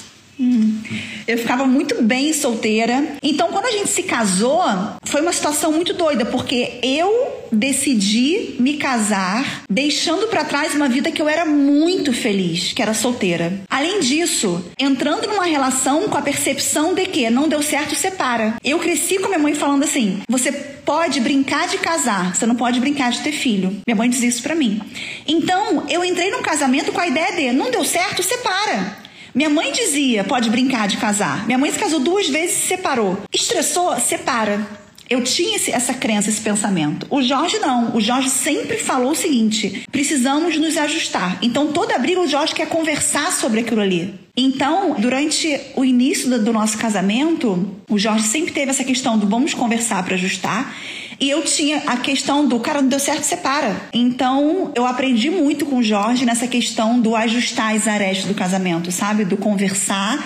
Eu 1.27 1.37
ficava 1.37 1.65
muito 1.65 2.03
bem 2.03 2.31
solteira. 2.33 3.17
Então, 3.21 3.49
quando 3.49 3.65
a 3.65 3.71
gente 3.71 3.89
se 3.89 4.03
casou, 4.03 4.61
foi 5.03 5.21
uma 5.21 5.33
situação 5.33 5.71
muito 5.71 5.93
doida, 5.93 6.25
porque 6.25 6.79
eu 6.83 7.47
decidi 7.51 8.55
me 8.59 8.77
casar, 8.77 9.63
deixando 9.69 10.27
para 10.27 10.43
trás 10.43 10.75
uma 10.75 10.89
vida 10.89 11.11
que 11.11 11.21
eu 11.21 11.29
era 11.29 11.45
muito 11.45 12.13
feliz, 12.13 12.73
que 12.73 12.81
era 12.81 12.93
solteira. 12.93 13.61
Além 13.69 13.99
disso, 14.01 14.63
entrando 14.77 15.27
numa 15.27 15.45
relação 15.45 16.03
com 16.09 16.17
a 16.17 16.21
percepção 16.21 16.93
de 16.93 17.05
que 17.05 17.29
não 17.29 17.47
deu 17.47 17.61
certo, 17.61 17.95
separa. 17.95 18.55
Eu 18.63 18.79
cresci 18.79 19.17
com 19.17 19.27
minha 19.27 19.39
mãe 19.39 19.55
falando 19.55 19.83
assim: 19.83 20.21
você 20.29 20.51
pode 20.51 21.19
brincar 21.19 21.67
de 21.67 21.77
casar, 21.77 22.35
você 22.35 22.45
não 22.45 22.55
pode 22.55 22.79
brincar 22.79 23.11
de 23.11 23.21
ter 23.21 23.31
filho. 23.31 23.77
Minha 23.87 23.95
mãe 23.95 24.09
diz 24.09 24.21
isso 24.21 24.43
para 24.43 24.55
mim. 24.55 24.79
Então, 25.27 25.85
eu 25.89 26.03
entrei 26.03 26.29
num 26.29 26.41
casamento 26.41 26.91
com 26.91 26.99
a 26.99 27.07
ideia 27.07 27.31
de 27.31 27.51
não 27.51 27.71
deu 27.71 27.83
certo, 27.83 28.21
separa. 28.21 29.04
Minha 29.35 29.49
mãe 29.49 29.73
dizia: 29.73 30.23
pode 30.23 30.49
brincar 30.49 30.87
de 30.87 30.95
casar. 30.95 31.45
Minha 31.45 31.57
mãe 31.57 31.69
se 31.69 31.77
casou 31.77 31.99
duas 31.99 32.29
vezes 32.29 32.55
e 32.55 32.59
se 32.61 32.67
separou. 32.69 33.17
Estressou? 33.33 33.99
Separa. 33.99 34.65
Eu 35.07 35.23
tinha 35.23 35.57
esse, 35.57 35.71
essa 35.71 35.93
crença, 35.93 36.29
esse 36.29 36.41
pensamento. 36.41 37.05
O 37.11 37.21
Jorge 37.21 37.59
não. 37.59 37.95
O 37.95 38.01
Jorge 38.01 38.29
sempre 38.29 38.77
falou 38.77 39.11
o 39.11 39.15
seguinte: 39.15 39.83
precisamos 39.91 40.57
nos 40.57 40.77
ajustar. 40.77 41.37
Então, 41.41 41.67
toda 41.73 41.99
briga, 41.99 42.21
o 42.21 42.27
Jorge 42.27 42.55
quer 42.55 42.67
conversar 42.67 43.31
sobre 43.33 43.59
aquilo 43.59 43.81
ali. 43.81 44.15
Então, 44.37 44.95
durante 44.97 45.59
o 45.75 45.83
início 45.83 46.29
do, 46.29 46.43
do 46.43 46.53
nosso 46.53 46.77
casamento, 46.77 47.75
o 47.89 47.99
Jorge 47.99 48.25
sempre 48.27 48.53
teve 48.53 48.71
essa 48.71 48.83
questão 48.83 49.17
do 49.17 49.27
vamos 49.27 49.53
conversar 49.53 50.03
para 50.03 50.15
ajustar. 50.15 50.73
E 51.19 51.29
eu 51.29 51.41
tinha 51.43 51.83
a 51.87 51.97
questão 51.97 52.47
do 52.47 52.59
cara 52.59 52.81
não 52.81 52.89
deu 52.89 52.99
certo, 52.99 53.23
separa. 53.23 53.75
Então, 53.93 54.71
eu 54.75 54.85
aprendi 54.85 55.29
muito 55.29 55.65
com 55.65 55.77
o 55.77 55.83
Jorge 55.83 56.25
nessa 56.25 56.47
questão 56.47 56.99
do 56.99 57.15
ajustar 57.15 57.75
as 57.75 57.87
arestas 57.87 58.25
do 58.25 58.33
casamento, 58.33 58.91
sabe? 58.91 59.23
Do 59.23 59.37
conversar 59.37 60.23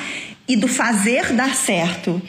e 0.47 0.55
do 0.55 0.67
fazer 0.67 1.31
dar 1.33 1.55
certo. 1.55 2.19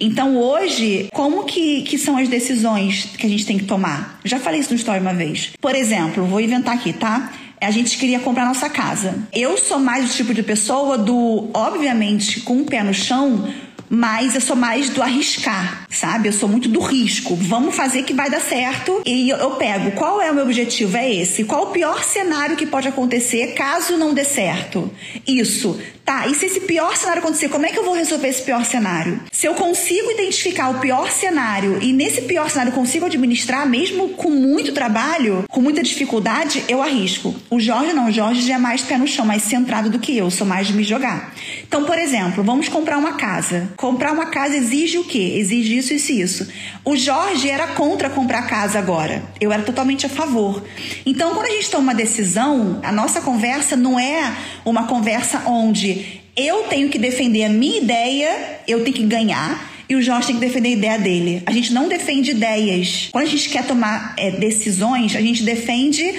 Então, 0.00 0.38
hoje, 0.38 1.08
como 1.12 1.44
que, 1.44 1.82
que 1.82 1.98
são 1.98 2.16
as 2.16 2.26
decisões 2.26 3.10
que 3.18 3.26
a 3.26 3.28
gente 3.28 3.44
tem 3.44 3.58
que 3.58 3.64
tomar? 3.64 4.18
Já 4.24 4.40
falei 4.40 4.60
isso 4.60 4.70
no 4.70 4.76
story 4.76 5.00
uma 5.00 5.12
vez. 5.12 5.52
Por 5.60 5.74
exemplo, 5.74 6.24
vou 6.24 6.40
inventar 6.40 6.74
aqui, 6.74 6.94
tá? 6.94 7.30
A 7.60 7.70
gente 7.70 7.98
queria 7.98 8.18
comprar 8.20 8.46
nossa 8.46 8.68
casa. 8.68 9.26
Eu 9.32 9.58
sou 9.58 9.78
mais 9.78 10.10
o 10.10 10.14
tipo 10.14 10.32
de 10.32 10.42
pessoa 10.42 10.96
do, 10.96 11.50
obviamente, 11.52 12.40
com 12.40 12.60
o 12.60 12.64
pé 12.64 12.82
no 12.82 12.94
chão, 12.94 13.46
mas 13.88 14.34
eu 14.34 14.40
sou 14.40 14.56
mais 14.56 14.90
do 14.90 15.02
arriscar, 15.02 15.86
sabe? 15.90 16.28
Eu 16.28 16.32
sou 16.32 16.48
muito 16.48 16.68
do 16.68 16.80
risco. 16.80 17.36
Vamos 17.36 17.74
fazer 17.74 18.02
que 18.02 18.14
vai 18.14 18.30
dar 18.30 18.40
certo. 18.40 19.02
E 19.04 19.30
eu, 19.30 19.50
pego 19.52 19.92
qual 19.92 20.20
é 20.20 20.30
o 20.30 20.34
meu 20.34 20.44
objetivo? 20.44 20.96
É 20.96 21.12
esse. 21.12 21.44
Qual 21.44 21.64
o 21.64 21.70
pior 21.70 22.02
cenário 22.04 22.56
que 22.56 22.66
pode 22.66 22.88
acontecer 22.88 23.54
caso 23.54 23.96
não 23.96 24.12
dê 24.12 24.24
certo? 24.24 24.90
Isso. 25.26 25.78
Tá, 26.06 26.28
e 26.28 26.36
se 26.36 26.46
esse 26.46 26.60
pior 26.60 26.96
cenário 26.96 27.20
acontecer, 27.20 27.48
como 27.48 27.66
é 27.66 27.70
que 27.70 27.78
eu 27.78 27.84
vou 27.84 27.92
resolver 27.92 28.28
esse 28.28 28.40
pior 28.40 28.64
cenário? 28.64 29.20
Se 29.32 29.44
eu 29.44 29.54
consigo 29.54 30.12
identificar 30.12 30.68
o 30.68 30.78
pior 30.78 31.10
cenário 31.10 31.82
e 31.82 31.92
nesse 31.92 32.22
pior 32.22 32.48
cenário 32.48 32.70
consigo 32.70 33.06
administrar, 33.06 33.68
mesmo 33.68 34.10
com 34.10 34.30
muito 34.30 34.72
trabalho, 34.72 35.44
com 35.48 35.60
muita 35.60 35.82
dificuldade, 35.82 36.62
eu 36.68 36.80
arrisco. 36.80 37.34
O 37.50 37.58
Jorge 37.58 37.92
não, 37.92 38.06
o 38.06 38.12
Jorge 38.12 38.42
já 38.42 38.54
é 38.54 38.58
mais 38.58 38.82
pé 38.82 38.96
no 38.96 39.06
chão, 39.08 39.26
mais 39.26 39.42
centrado 39.42 39.90
do 39.90 39.98
que 39.98 40.16
eu, 40.16 40.30
sou 40.30 40.46
mais 40.46 40.68
de 40.68 40.74
me 40.74 40.84
jogar. 40.84 41.34
Então, 41.66 41.84
por 41.84 41.98
exemplo, 41.98 42.44
vamos 42.44 42.68
comprar 42.68 42.98
uma 42.98 43.14
casa. 43.14 43.72
Comprar 43.76 44.12
uma 44.12 44.26
casa 44.26 44.56
exige 44.56 44.98
o 44.98 45.04
quê? 45.04 45.34
Exige 45.36 45.76
isso, 45.76 45.92
isso 45.92 46.12
e 46.12 46.20
isso. 46.20 46.48
O 46.84 46.96
Jorge 46.96 47.50
era 47.50 47.68
contra 47.68 48.08
comprar 48.08 48.46
casa 48.46 48.78
agora. 48.78 49.22
Eu 49.40 49.52
era 49.52 49.62
totalmente 49.62 50.06
a 50.06 50.08
favor. 50.08 50.64
Então, 51.04 51.34
quando 51.34 51.46
a 51.46 51.50
gente 51.50 51.70
toma 51.70 51.82
uma 51.82 51.94
decisão, 51.94 52.80
a 52.82 52.90
nossa 52.90 53.20
conversa 53.20 53.76
não 53.76 53.98
é 53.98 54.34
uma 54.64 54.86
conversa 54.86 55.42
onde 55.46 56.20
eu 56.34 56.64
tenho 56.64 56.88
que 56.88 56.98
defender 56.98 57.44
a 57.44 57.48
minha 57.48 57.78
ideia, 57.78 58.60
eu 58.66 58.82
tenho 58.82 58.96
que 58.96 59.04
ganhar. 59.04 59.74
E 59.88 59.94
o 59.94 60.02
Jorge 60.02 60.28
tem 60.28 60.36
que 60.36 60.46
defender 60.46 60.68
a 60.68 60.72
ideia 60.72 60.98
dele. 60.98 61.42
A 61.46 61.52
gente 61.52 61.72
não 61.72 61.88
defende 61.88 62.32
ideias. 62.32 63.08
Quando 63.12 63.24
a 63.24 63.28
gente 63.28 63.48
quer 63.48 63.64
tomar 63.64 64.14
é, 64.16 64.32
decisões, 64.32 65.14
a 65.14 65.20
gente 65.20 65.44
defende 65.44 66.14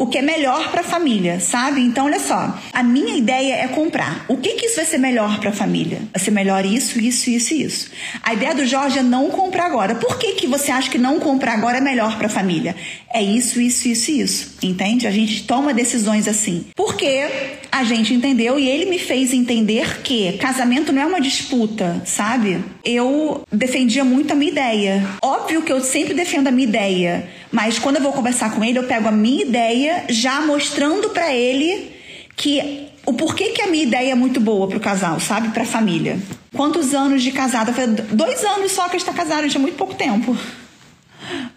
o 0.00 0.06
que 0.06 0.16
é 0.16 0.22
melhor 0.22 0.70
para 0.70 0.80
a 0.80 0.82
família, 0.82 1.38
sabe? 1.40 1.82
Então, 1.82 2.06
olha 2.06 2.18
só, 2.18 2.58
a 2.72 2.82
minha 2.82 3.18
ideia 3.18 3.56
é 3.56 3.68
comprar. 3.68 4.24
O 4.28 4.38
que 4.38 4.54
que 4.54 4.64
isso 4.64 4.76
vai 4.76 4.86
ser 4.86 4.96
melhor 4.96 5.38
para 5.38 5.50
a 5.50 5.52
família? 5.52 6.00
Vai 6.10 6.24
ser 6.24 6.30
melhor 6.30 6.64
isso, 6.64 6.98
isso, 6.98 7.28
isso 7.28 7.52
e 7.52 7.62
isso. 7.64 7.90
A 8.22 8.32
ideia 8.32 8.54
do 8.54 8.64
Jorge 8.64 9.00
é 9.00 9.02
não 9.02 9.28
comprar 9.28 9.66
agora. 9.66 9.94
Por 9.94 10.16
que 10.16 10.32
que 10.32 10.46
você 10.46 10.72
acha 10.72 10.90
que 10.90 10.96
não 10.96 11.20
comprar 11.20 11.52
agora 11.52 11.76
é 11.76 11.80
melhor 11.82 12.16
para 12.16 12.28
a 12.28 12.30
família? 12.30 12.74
É 13.12 13.22
isso, 13.22 13.60
isso, 13.60 13.88
isso 13.88 14.10
e 14.10 14.22
isso. 14.22 14.56
Entende? 14.62 15.06
A 15.06 15.10
gente 15.10 15.42
toma 15.42 15.74
decisões 15.74 16.26
assim. 16.26 16.64
Porque 16.74 17.28
a 17.70 17.84
gente 17.84 18.14
entendeu 18.14 18.58
e 18.58 18.66
ele 18.66 18.86
me 18.86 18.98
fez 18.98 19.34
entender 19.34 20.00
que 20.00 20.32
casamento 20.38 20.94
não 20.94 21.02
é 21.02 21.06
uma 21.06 21.20
disputa, 21.20 22.00
sabe? 22.06 22.64
Eu 22.84 23.42
defendia 23.52 24.04
muito 24.04 24.32
a 24.32 24.36
minha 24.36 24.50
ideia. 24.50 25.06
Óbvio 25.22 25.62
que 25.62 25.72
eu 25.72 25.80
sempre 25.80 26.14
defendo 26.14 26.48
a 26.48 26.50
minha 26.50 26.68
ideia, 26.68 27.28
mas 27.52 27.78
quando 27.78 27.96
eu 27.96 28.02
vou 28.02 28.12
conversar 28.12 28.54
com 28.54 28.64
ele, 28.64 28.78
eu 28.78 28.84
pego 28.84 29.08
a 29.08 29.12
minha 29.12 29.42
ideia 29.42 30.04
já 30.08 30.40
mostrando 30.40 31.10
para 31.10 31.32
ele 31.34 31.92
que 32.36 32.88
o 33.04 33.12
porquê 33.12 33.50
que 33.50 33.62
a 33.62 33.66
minha 33.66 33.84
ideia 33.84 34.12
é 34.12 34.14
muito 34.14 34.40
boa 34.40 34.68
pro 34.68 34.80
casal, 34.80 35.20
sabe? 35.20 35.48
Pra 35.48 35.64
família. 35.64 36.18
Quantos 36.54 36.94
anos 36.94 37.22
de 37.22 37.32
casada? 37.32 37.72
Dois 38.12 38.44
anos 38.44 38.72
só 38.72 38.88
que 38.88 38.98
gente 38.98 39.04
tá 39.06 39.12
casado, 39.12 39.40
a 39.40 39.42
gente 39.42 39.56
é 39.56 39.60
muito 39.60 39.76
pouco 39.76 39.94
tempo. 39.94 40.36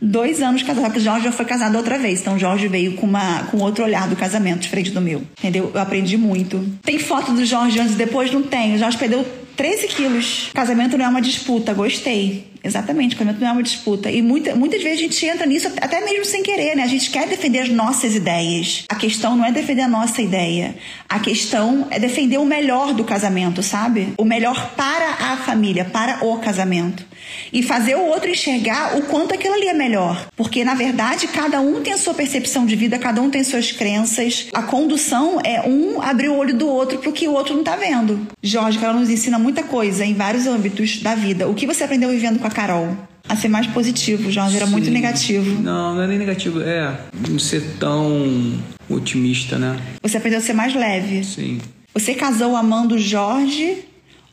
Dois 0.01 0.41
anos 0.41 0.61
casado, 0.63 0.85
porque 0.85 0.99
o 0.99 1.01
Jorge 1.01 1.25
já 1.25 1.31
foi 1.31 1.45
casado 1.45 1.75
outra 1.77 1.97
vez. 1.97 2.21
Então, 2.21 2.35
o 2.35 2.39
Jorge 2.39 2.67
veio 2.67 2.93
com, 2.93 3.07
uma, 3.07 3.43
com 3.49 3.57
outro 3.57 3.83
olhar 3.83 4.07
do 4.07 4.15
casamento, 4.15 4.61
diferente 4.61 4.91
do 4.91 5.01
meu. 5.01 5.23
Entendeu? 5.39 5.71
Eu 5.73 5.81
aprendi 5.81 6.17
muito. 6.17 6.63
Tem 6.83 6.99
foto 6.99 7.31
do 7.31 7.45
Jorge 7.45 7.79
antes 7.79 7.93
e 7.93 7.97
depois? 7.97 8.31
Não 8.31 8.43
tem. 8.43 8.75
O 8.75 8.77
Jorge 8.77 8.97
perdeu 8.97 9.25
13 9.55 9.87
quilos. 9.87 10.49
Casamento 10.53 10.97
não 10.97 11.05
é 11.05 11.07
uma 11.07 11.21
disputa, 11.21 11.73
gostei. 11.73 12.52
Exatamente, 12.63 13.15
casamento 13.15 13.41
não 13.41 13.49
é 13.49 13.51
uma 13.51 13.63
disputa. 13.63 14.09
E 14.09 14.21
muita, 14.21 14.55
muitas 14.55 14.81
vezes 14.81 14.99
a 14.99 15.01
gente 15.01 15.25
entra 15.25 15.45
nisso 15.45 15.67
até 15.81 15.99
mesmo 15.99 16.23
sem 16.23 16.41
querer, 16.41 16.75
né? 16.75 16.83
A 16.83 16.87
gente 16.87 17.09
quer 17.09 17.27
defender 17.27 17.59
as 17.59 17.69
nossas 17.69 18.15
ideias. 18.15 18.85
A 18.87 18.95
questão 18.95 19.35
não 19.35 19.45
é 19.45 19.51
defender 19.51 19.81
a 19.81 19.87
nossa 19.87 20.21
ideia. 20.21 20.75
A 21.09 21.19
questão 21.19 21.87
é 21.91 21.99
defender 21.99 22.37
o 22.37 22.45
melhor 22.45 22.93
do 22.93 23.03
casamento, 23.03 23.61
sabe? 23.61 24.13
O 24.17 24.23
melhor 24.23 24.71
para 24.75 25.31
a 25.31 25.37
família, 25.37 25.83
para 25.83 26.25
o 26.25 26.37
casamento. 26.37 27.05
E 27.51 27.61
fazer 27.63 27.95
o 27.95 28.05
outro 28.05 28.29
enxergar 28.29 28.97
o 28.97 29.03
quanto 29.03 29.33
aquilo 29.33 29.53
ali 29.55 29.67
é 29.67 29.73
melhor. 29.73 30.27
Porque, 30.35 30.63
na 30.63 30.73
verdade, 30.73 31.27
cada 31.27 31.59
um 31.61 31.81
tem 31.81 31.93
a 31.93 31.97
sua 31.97 32.13
percepção 32.13 32.65
de 32.65 32.75
vida, 32.75 32.97
cada 32.97 33.21
um 33.21 33.29
tem 33.29 33.43
suas 33.43 33.71
crenças. 33.71 34.47
A 34.53 34.63
condução 34.63 35.39
é 35.43 35.61
um 35.67 36.01
abrir 36.01 36.29
o 36.29 36.35
olho 36.35 36.55
do 36.55 36.67
outro 36.67 36.97
pro 36.99 37.11
que 37.11 37.27
o 37.27 37.33
outro 37.33 37.55
não 37.55 37.63
tá 37.63 37.75
vendo. 37.75 38.27
Jorge, 38.41 38.79
ela 38.83 38.93
nos 38.93 39.09
ensina 39.09 39.37
muita 39.37 39.63
coisa 39.63 40.05
em 40.05 40.13
vários 40.13 40.47
âmbitos 40.47 41.01
da 41.01 41.15
vida. 41.15 41.47
O 41.47 41.53
que 41.53 41.65
você 41.65 41.83
aprendeu 41.83 42.09
vivendo 42.09 42.39
com 42.39 42.47
a 42.47 42.51
Carol? 42.53 42.95
A 43.27 43.35
ser 43.35 43.47
mais 43.47 43.65
positivo, 43.67 44.29
Jorge, 44.29 44.57
era 44.57 44.65
Sim. 44.65 44.71
muito 44.71 44.91
negativo. 44.91 45.61
Não, 45.61 45.95
não 45.95 46.01
é 46.01 46.07
nem 46.07 46.17
negativo, 46.17 46.61
é 46.61 46.99
não 47.29 47.39
ser 47.39 47.61
tão 47.79 48.53
otimista, 48.89 49.57
né? 49.57 49.79
Você 50.01 50.17
aprendeu 50.17 50.39
a 50.39 50.41
ser 50.41 50.53
mais 50.53 50.75
leve. 50.75 51.23
Sim. 51.23 51.59
Você 51.93 52.13
casou 52.13 52.55
amando 52.55 52.97
Jorge 52.97 53.77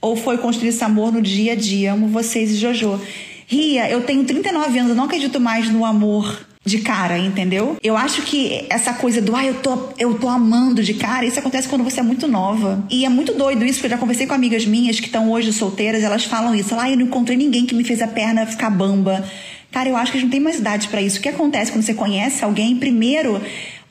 ou 0.01 0.17
foi 0.17 0.39
construir 0.39 0.71
esse 0.71 0.83
amor 0.83 1.13
no 1.13 1.23
dia 1.23 1.53
a 1.53 1.57
dia? 1.57 1.93
Amo 1.93 2.09
vocês 2.09 2.51
e 2.51 2.57
Jojo. 2.57 3.01
Ria, 3.47 3.91
eu 3.91 4.03
tenho 4.03 4.25
39 4.25 4.79
anos, 4.79 4.91
eu 4.91 4.97
não 4.97 5.05
acredito 5.05 5.41
mais 5.41 5.69
no 5.69 5.85
amor 5.85 6.47
de 6.71 6.79
cara, 6.79 7.19
entendeu? 7.19 7.77
Eu 7.83 7.97
acho 7.97 8.23
que 8.23 8.65
essa 8.71 8.93
coisa 8.95 9.21
do 9.21 9.35
ah, 9.35 9.45
eu 9.45 9.55
tô, 9.55 9.91
eu 9.99 10.15
tô 10.15 10.29
amando 10.29 10.83
de 10.83 10.95
cara, 10.95 11.27
isso 11.27 11.39
acontece 11.39 11.69
quando 11.69 11.85
você 11.85 12.01
é 12.01 12.03
muito 12.03 12.29
nova. 12.29 12.85
E 12.89 13.05
é 13.05 13.09
muito 13.09 13.35
doido 13.35 13.65
isso, 13.65 13.75
porque 13.75 13.87
eu 13.89 13.91
já 13.91 13.99
conversei 13.99 14.27
com 14.27 14.35
amigas 14.35 14.65
minhas 14.65 15.01
que 15.01 15.07
estão 15.07 15.31
hoje 15.31 15.53
solteiras, 15.53 16.03
elas 16.03 16.25
falam 16.25 16.55
isso. 16.55 16.75
Ah, 16.79 16.91
eu 16.91 16.97
não 16.97 17.07
encontrei 17.07 17.37
ninguém 17.37 17.67
que 17.67 17.75
me 17.75 17.85
fez 17.85 18.01
a 18.01 18.07
perna 18.07 18.47
ficar 18.47 18.71
bamba. 18.71 19.25
Cara, 19.71 19.89
eu 19.89 19.97
acho 19.97 20.11
que 20.11 20.19
a 20.19 20.21
gente 20.21 20.29
não 20.29 20.33
tem 20.33 20.41
mais 20.41 20.59
idade 20.59 20.89
para 20.89 21.03
isso. 21.03 21.19
O 21.19 21.23
que 21.23 21.29
acontece 21.29 21.71
quando 21.71 21.85
você 21.85 21.95
conhece 21.95 22.45
alguém? 22.45 22.77
Primeiro, 22.77 23.41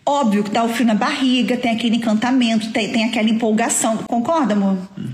óbvio 0.05 0.43
que 0.43 0.51
dá 0.51 0.63
o 0.63 0.69
frio 0.69 0.87
na 0.87 0.95
barriga, 0.95 1.55
tem 1.55 1.71
aquele 1.71 1.95
encantamento, 1.95 2.71
tem, 2.71 2.91
tem 2.91 3.03
aquela 3.05 3.29
empolgação. 3.29 3.97
Concorda, 3.97 4.53
amor? 4.53 4.77
Uhum. 4.97 5.09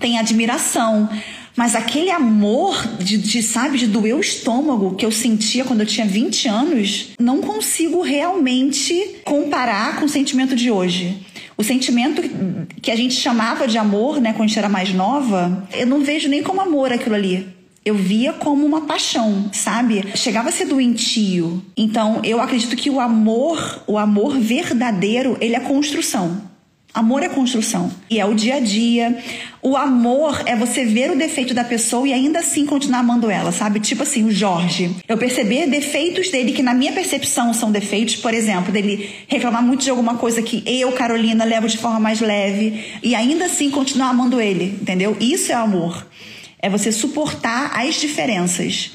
Tem 0.00 0.18
admiração. 0.18 1.08
Mas 1.56 1.74
aquele 1.74 2.10
amor 2.10 2.74
de, 2.98 3.18
de, 3.18 3.42
sabe, 3.42 3.78
de 3.78 3.86
doer 3.86 4.16
o 4.16 4.20
estômago 4.20 4.94
que 4.94 5.04
eu 5.04 5.12
sentia 5.12 5.64
quando 5.64 5.80
eu 5.80 5.86
tinha 5.86 6.06
20 6.06 6.48
anos, 6.48 7.08
não 7.20 7.40
consigo 7.40 8.00
realmente 8.02 9.16
comparar 9.24 9.96
com 9.96 10.06
o 10.06 10.08
sentimento 10.08 10.56
de 10.56 10.70
hoje. 10.70 11.26
O 11.56 11.62
sentimento 11.62 12.22
que 12.80 12.90
a 12.90 12.96
gente 12.96 13.14
chamava 13.14 13.68
de 13.68 13.76
amor, 13.76 14.20
né, 14.20 14.32
quando 14.32 14.44
a 14.44 14.46
gente 14.46 14.58
era 14.58 14.68
mais 14.68 14.92
nova, 14.94 15.68
eu 15.72 15.86
não 15.86 16.02
vejo 16.02 16.28
nem 16.28 16.42
como 16.42 16.60
amor 16.60 16.92
aquilo 16.92 17.14
ali. 17.14 17.46
Eu 17.84 17.96
via 17.96 18.32
como 18.32 18.64
uma 18.64 18.82
paixão, 18.82 19.50
sabe? 19.52 20.04
Chegava 20.14 20.48
a 20.48 20.52
ser 20.52 20.66
doentio. 20.66 21.62
Então, 21.76 22.20
eu 22.22 22.40
acredito 22.40 22.76
que 22.76 22.88
o 22.88 23.00
amor, 23.00 23.82
o 23.88 23.98
amor 23.98 24.38
verdadeiro, 24.38 25.36
ele 25.40 25.56
é 25.56 25.60
construção. 25.60 26.51
Amor 26.94 27.22
é 27.22 27.28
construção 27.30 27.90
e 28.10 28.20
é 28.20 28.26
o 28.26 28.34
dia 28.34 28.56
a 28.56 28.60
dia. 28.60 29.18
O 29.62 29.78
amor 29.78 30.42
é 30.44 30.54
você 30.54 30.84
ver 30.84 31.10
o 31.10 31.16
defeito 31.16 31.54
da 31.54 31.64
pessoa 31.64 32.06
e 32.06 32.12
ainda 32.12 32.40
assim 32.40 32.66
continuar 32.66 32.98
amando 32.98 33.30
ela, 33.30 33.50
sabe? 33.50 33.80
Tipo 33.80 34.02
assim, 34.02 34.24
o 34.24 34.30
Jorge. 34.30 34.94
Eu 35.08 35.16
perceber 35.16 35.68
defeitos 35.68 36.30
dele 36.30 36.52
que 36.52 36.62
na 36.62 36.74
minha 36.74 36.92
percepção 36.92 37.54
são 37.54 37.72
defeitos, 37.72 38.16
por 38.16 38.34
exemplo, 38.34 38.70
dele 38.70 39.08
reclamar 39.26 39.62
muito 39.62 39.82
de 39.84 39.88
alguma 39.88 40.16
coisa 40.16 40.42
que 40.42 40.62
eu, 40.66 40.92
Carolina, 40.92 41.44
levo 41.44 41.66
de 41.66 41.78
forma 41.78 41.98
mais 41.98 42.20
leve 42.20 42.84
e 43.02 43.14
ainda 43.14 43.46
assim 43.46 43.70
continuar 43.70 44.10
amando 44.10 44.38
ele, 44.38 44.78
entendeu? 44.82 45.16
Isso 45.18 45.50
é 45.50 45.54
amor. 45.54 46.06
É 46.58 46.68
você 46.68 46.92
suportar 46.92 47.72
as 47.74 47.94
diferenças. 47.94 48.92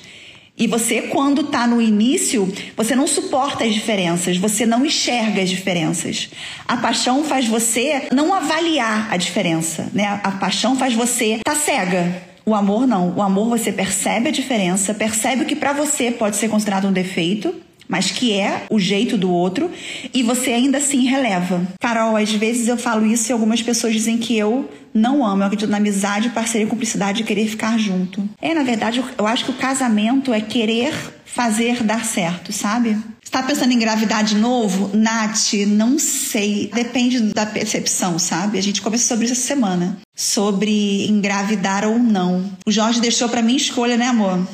E 0.58 0.66
você, 0.66 1.04
quando 1.04 1.42
está 1.42 1.68
no 1.68 1.80
início, 1.80 2.52
você 2.76 2.96
não 2.96 3.06
suporta 3.06 3.64
as 3.64 3.74
diferenças, 3.76 4.38
você 4.38 4.66
não 4.66 4.84
enxerga 4.84 5.44
as 5.44 5.50
diferenças. 5.50 6.30
A 6.68 6.78
paixão 6.78 7.24
faz 7.24 7.46
você 7.46 8.08
não 8.12 8.34
avaliar 8.34 9.08
a 9.14 9.18
diferença, 9.18 9.88
né? 9.94 10.20
A 10.24 10.32
paixão 10.32 10.76
faz 10.76 10.96
você 10.96 11.36
estar 11.36 11.54
tá 11.54 11.56
cega. 11.56 12.24
O 12.44 12.56
amor 12.56 12.88
não. 12.88 13.14
O 13.16 13.22
amor 13.22 13.50
você 13.50 13.72
percebe 13.72 14.30
a 14.30 14.32
diferença, 14.32 14.96
percebe 14.96 15.44
o 15.44 15.46
que 15.46 15.56
para 15.56 15.74
você 15.74 16.10
pode 16.10 16.38
ser 16.38 16.50
considerado 16.50 16.88
um 16.88 16.94
defeito 16.94 17.54
mas 17.88 18.12
que 18.12 18.34
é 18.34 18.66
o 18.70 18.80
jeito 18.80 19.18
do 19.18 19.32
outro, 19.32 19.72
e 20.14 20.24
você 20.24 20.52
ainda 20.52 20.78
assim 20.78 21.06
releva. 21.06 21.66
Carol, 21.80 22.16
às 22.16 22.32
vezes 22.32 22.68
eu 22.68 22.78
falo 22.78 23.06
isso 23.06 23.32
e 23.32 23.34
algumas 23.34 23.62
pessoas 23.62 23.94
dizem 23.94 24.18
que 24.18 24.38
eu 24.38 24.70
não 24.94 25.26
amo, 25.26 25.44
eu 25.44 25.48
acredito 25.48 25.70
na 25.70 25.78
amizade, 25.78 26.30
parceria 26.30 26.68
cumplicidade 26.68 27.22
e 27.22 27.26
querer 27.26 27.48
ficar 27.48 27.78
junto. 27.78 28.28
É, 28.42 28.54
na 28.54 28.64
verdade, 28.64 29.04
eu 29.18 29.28
acho 29.28 29.46
que 29.46 29.52
o 29.52 29.56
casamento 29.56 30.34
é 30.34 30.42
querer 30.42 30.94
fazer 31.26 31.84
dar 31.84 32.04
certo, 32.04 32.52
sabe? 32.52 32.98
Está 33.24 33.44
pensando 33.44 33.72
em 33.72 33.76
engravidar 33.76 34.24
de 34.24 34.36
novo? 34.36 34.90
Nath, 34.96 35.54
não 35.68 36.00
sei. 36.00 36.72
Depende 36.74 37.20
da 37.20 37.46
percepção, 37.46 38.18
sabe? 38.18 38.58
A 38.58 38.64
gente 38.64 38.82
conversou 38.82 39.10
sobre 39.10 39.26
isso 39.26 39.34
essa 39.34 39.48
semana. 39.48 39.98
Sobre 40.16 41.06
engravidar 41.08 41.86
ou 41.86 42.00
não. 42.00 42.50
O 42.66 42.72
Jorge 42.72 43.02
deixou 43.02 43.28
para 43.28 43.42
mim 43.42 43.58
escolha, 43.58 43.98
né, 43.98 44.08
amor? 44.08 44.48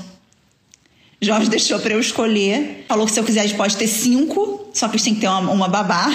Jorge 1.23 1.49
deixou 1.49 1.79
para 1.79 1.93
eu 1.93 1.99
escolher. 1.99 2.85
Falou 2.87 3.05
que 3.05 3.11
se 3.11 3.19
eu 3.19 3.23
quiser, 3.23 3.41
a 3.41 3.47
gente 3.47 3.57
pode 3.57 3.77
ter 3.77 3.87
cinco, 3.87 4.69
só 4.73 4.87
que 4.87 4.95
a 4.95 4.97
gente 4.97 5.05
tem 5.05 5.15
que 5.15 5.21
ter 5.21 5.27
uma, 5.27 5.51
uma 5.51 5.67
babá. 5.67 6.11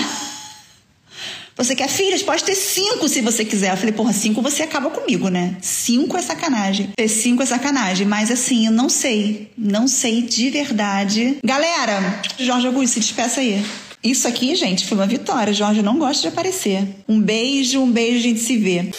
Você 1.56 1.74
quer 1.74 1.88
filhas? 1.88 2.22
Pode 2.22 2.44
ter 2.44 2.54
cinco 2.54 3.08
se 3.08 3.20
você 3.20 3.44
quiser. 3.44 3.72
Eu 3.72 3.76
falei, 3.76 3.92
porra, 3.92 4.12
cinco 4.12 4.40
você 4.40 4.62
acaba 4.62 4.90
comigo, 4.90 5.28
né? 5.28 5.56
Cinco 5.60 6.16
é 6.16 6.22
sacanagem. 6.22 6.90
Ter 6.96 7.08
cinco 7.08 7.42
é 7.42 7.46
sacanagem. 7.46 8.06
Mas 8.06 8.30
assim, 8.30 8.66
eu 8.66 8.72
não 8.72 8.88
sei. 8.88 9.50
Não 9.58 9.88
sei 9.88 10.22
de 10.22 10.50
verdade. 10.50 11.38
Galera, 11.44 12.22
Jorge 12.38 12.68
Augusto, 12.68 12.94
se 12.94 13.00
despeça 13.00 13.40
aí. 13.40 13.64
Isso 14.04 14.28
aqui, 14.28 14.54
gente, 14.54 14.86
foi 14.86 14.96
uma 14.96 15.06
vitória. 15.06 15.52
Jorge 15.52 15.82
não 15.82 15.98
gosta 15.98 16.22
de 16.22 16.28
aparecer. 16.28 16.86
Um 17.08 17.20
beijo, 17.20 17.80
um 17.80 17.90
beijo, 17.90 18.18
a 18.18 18.22
gente 18.22 18.40
se 18.40 18.56
vê. 18.56 18.92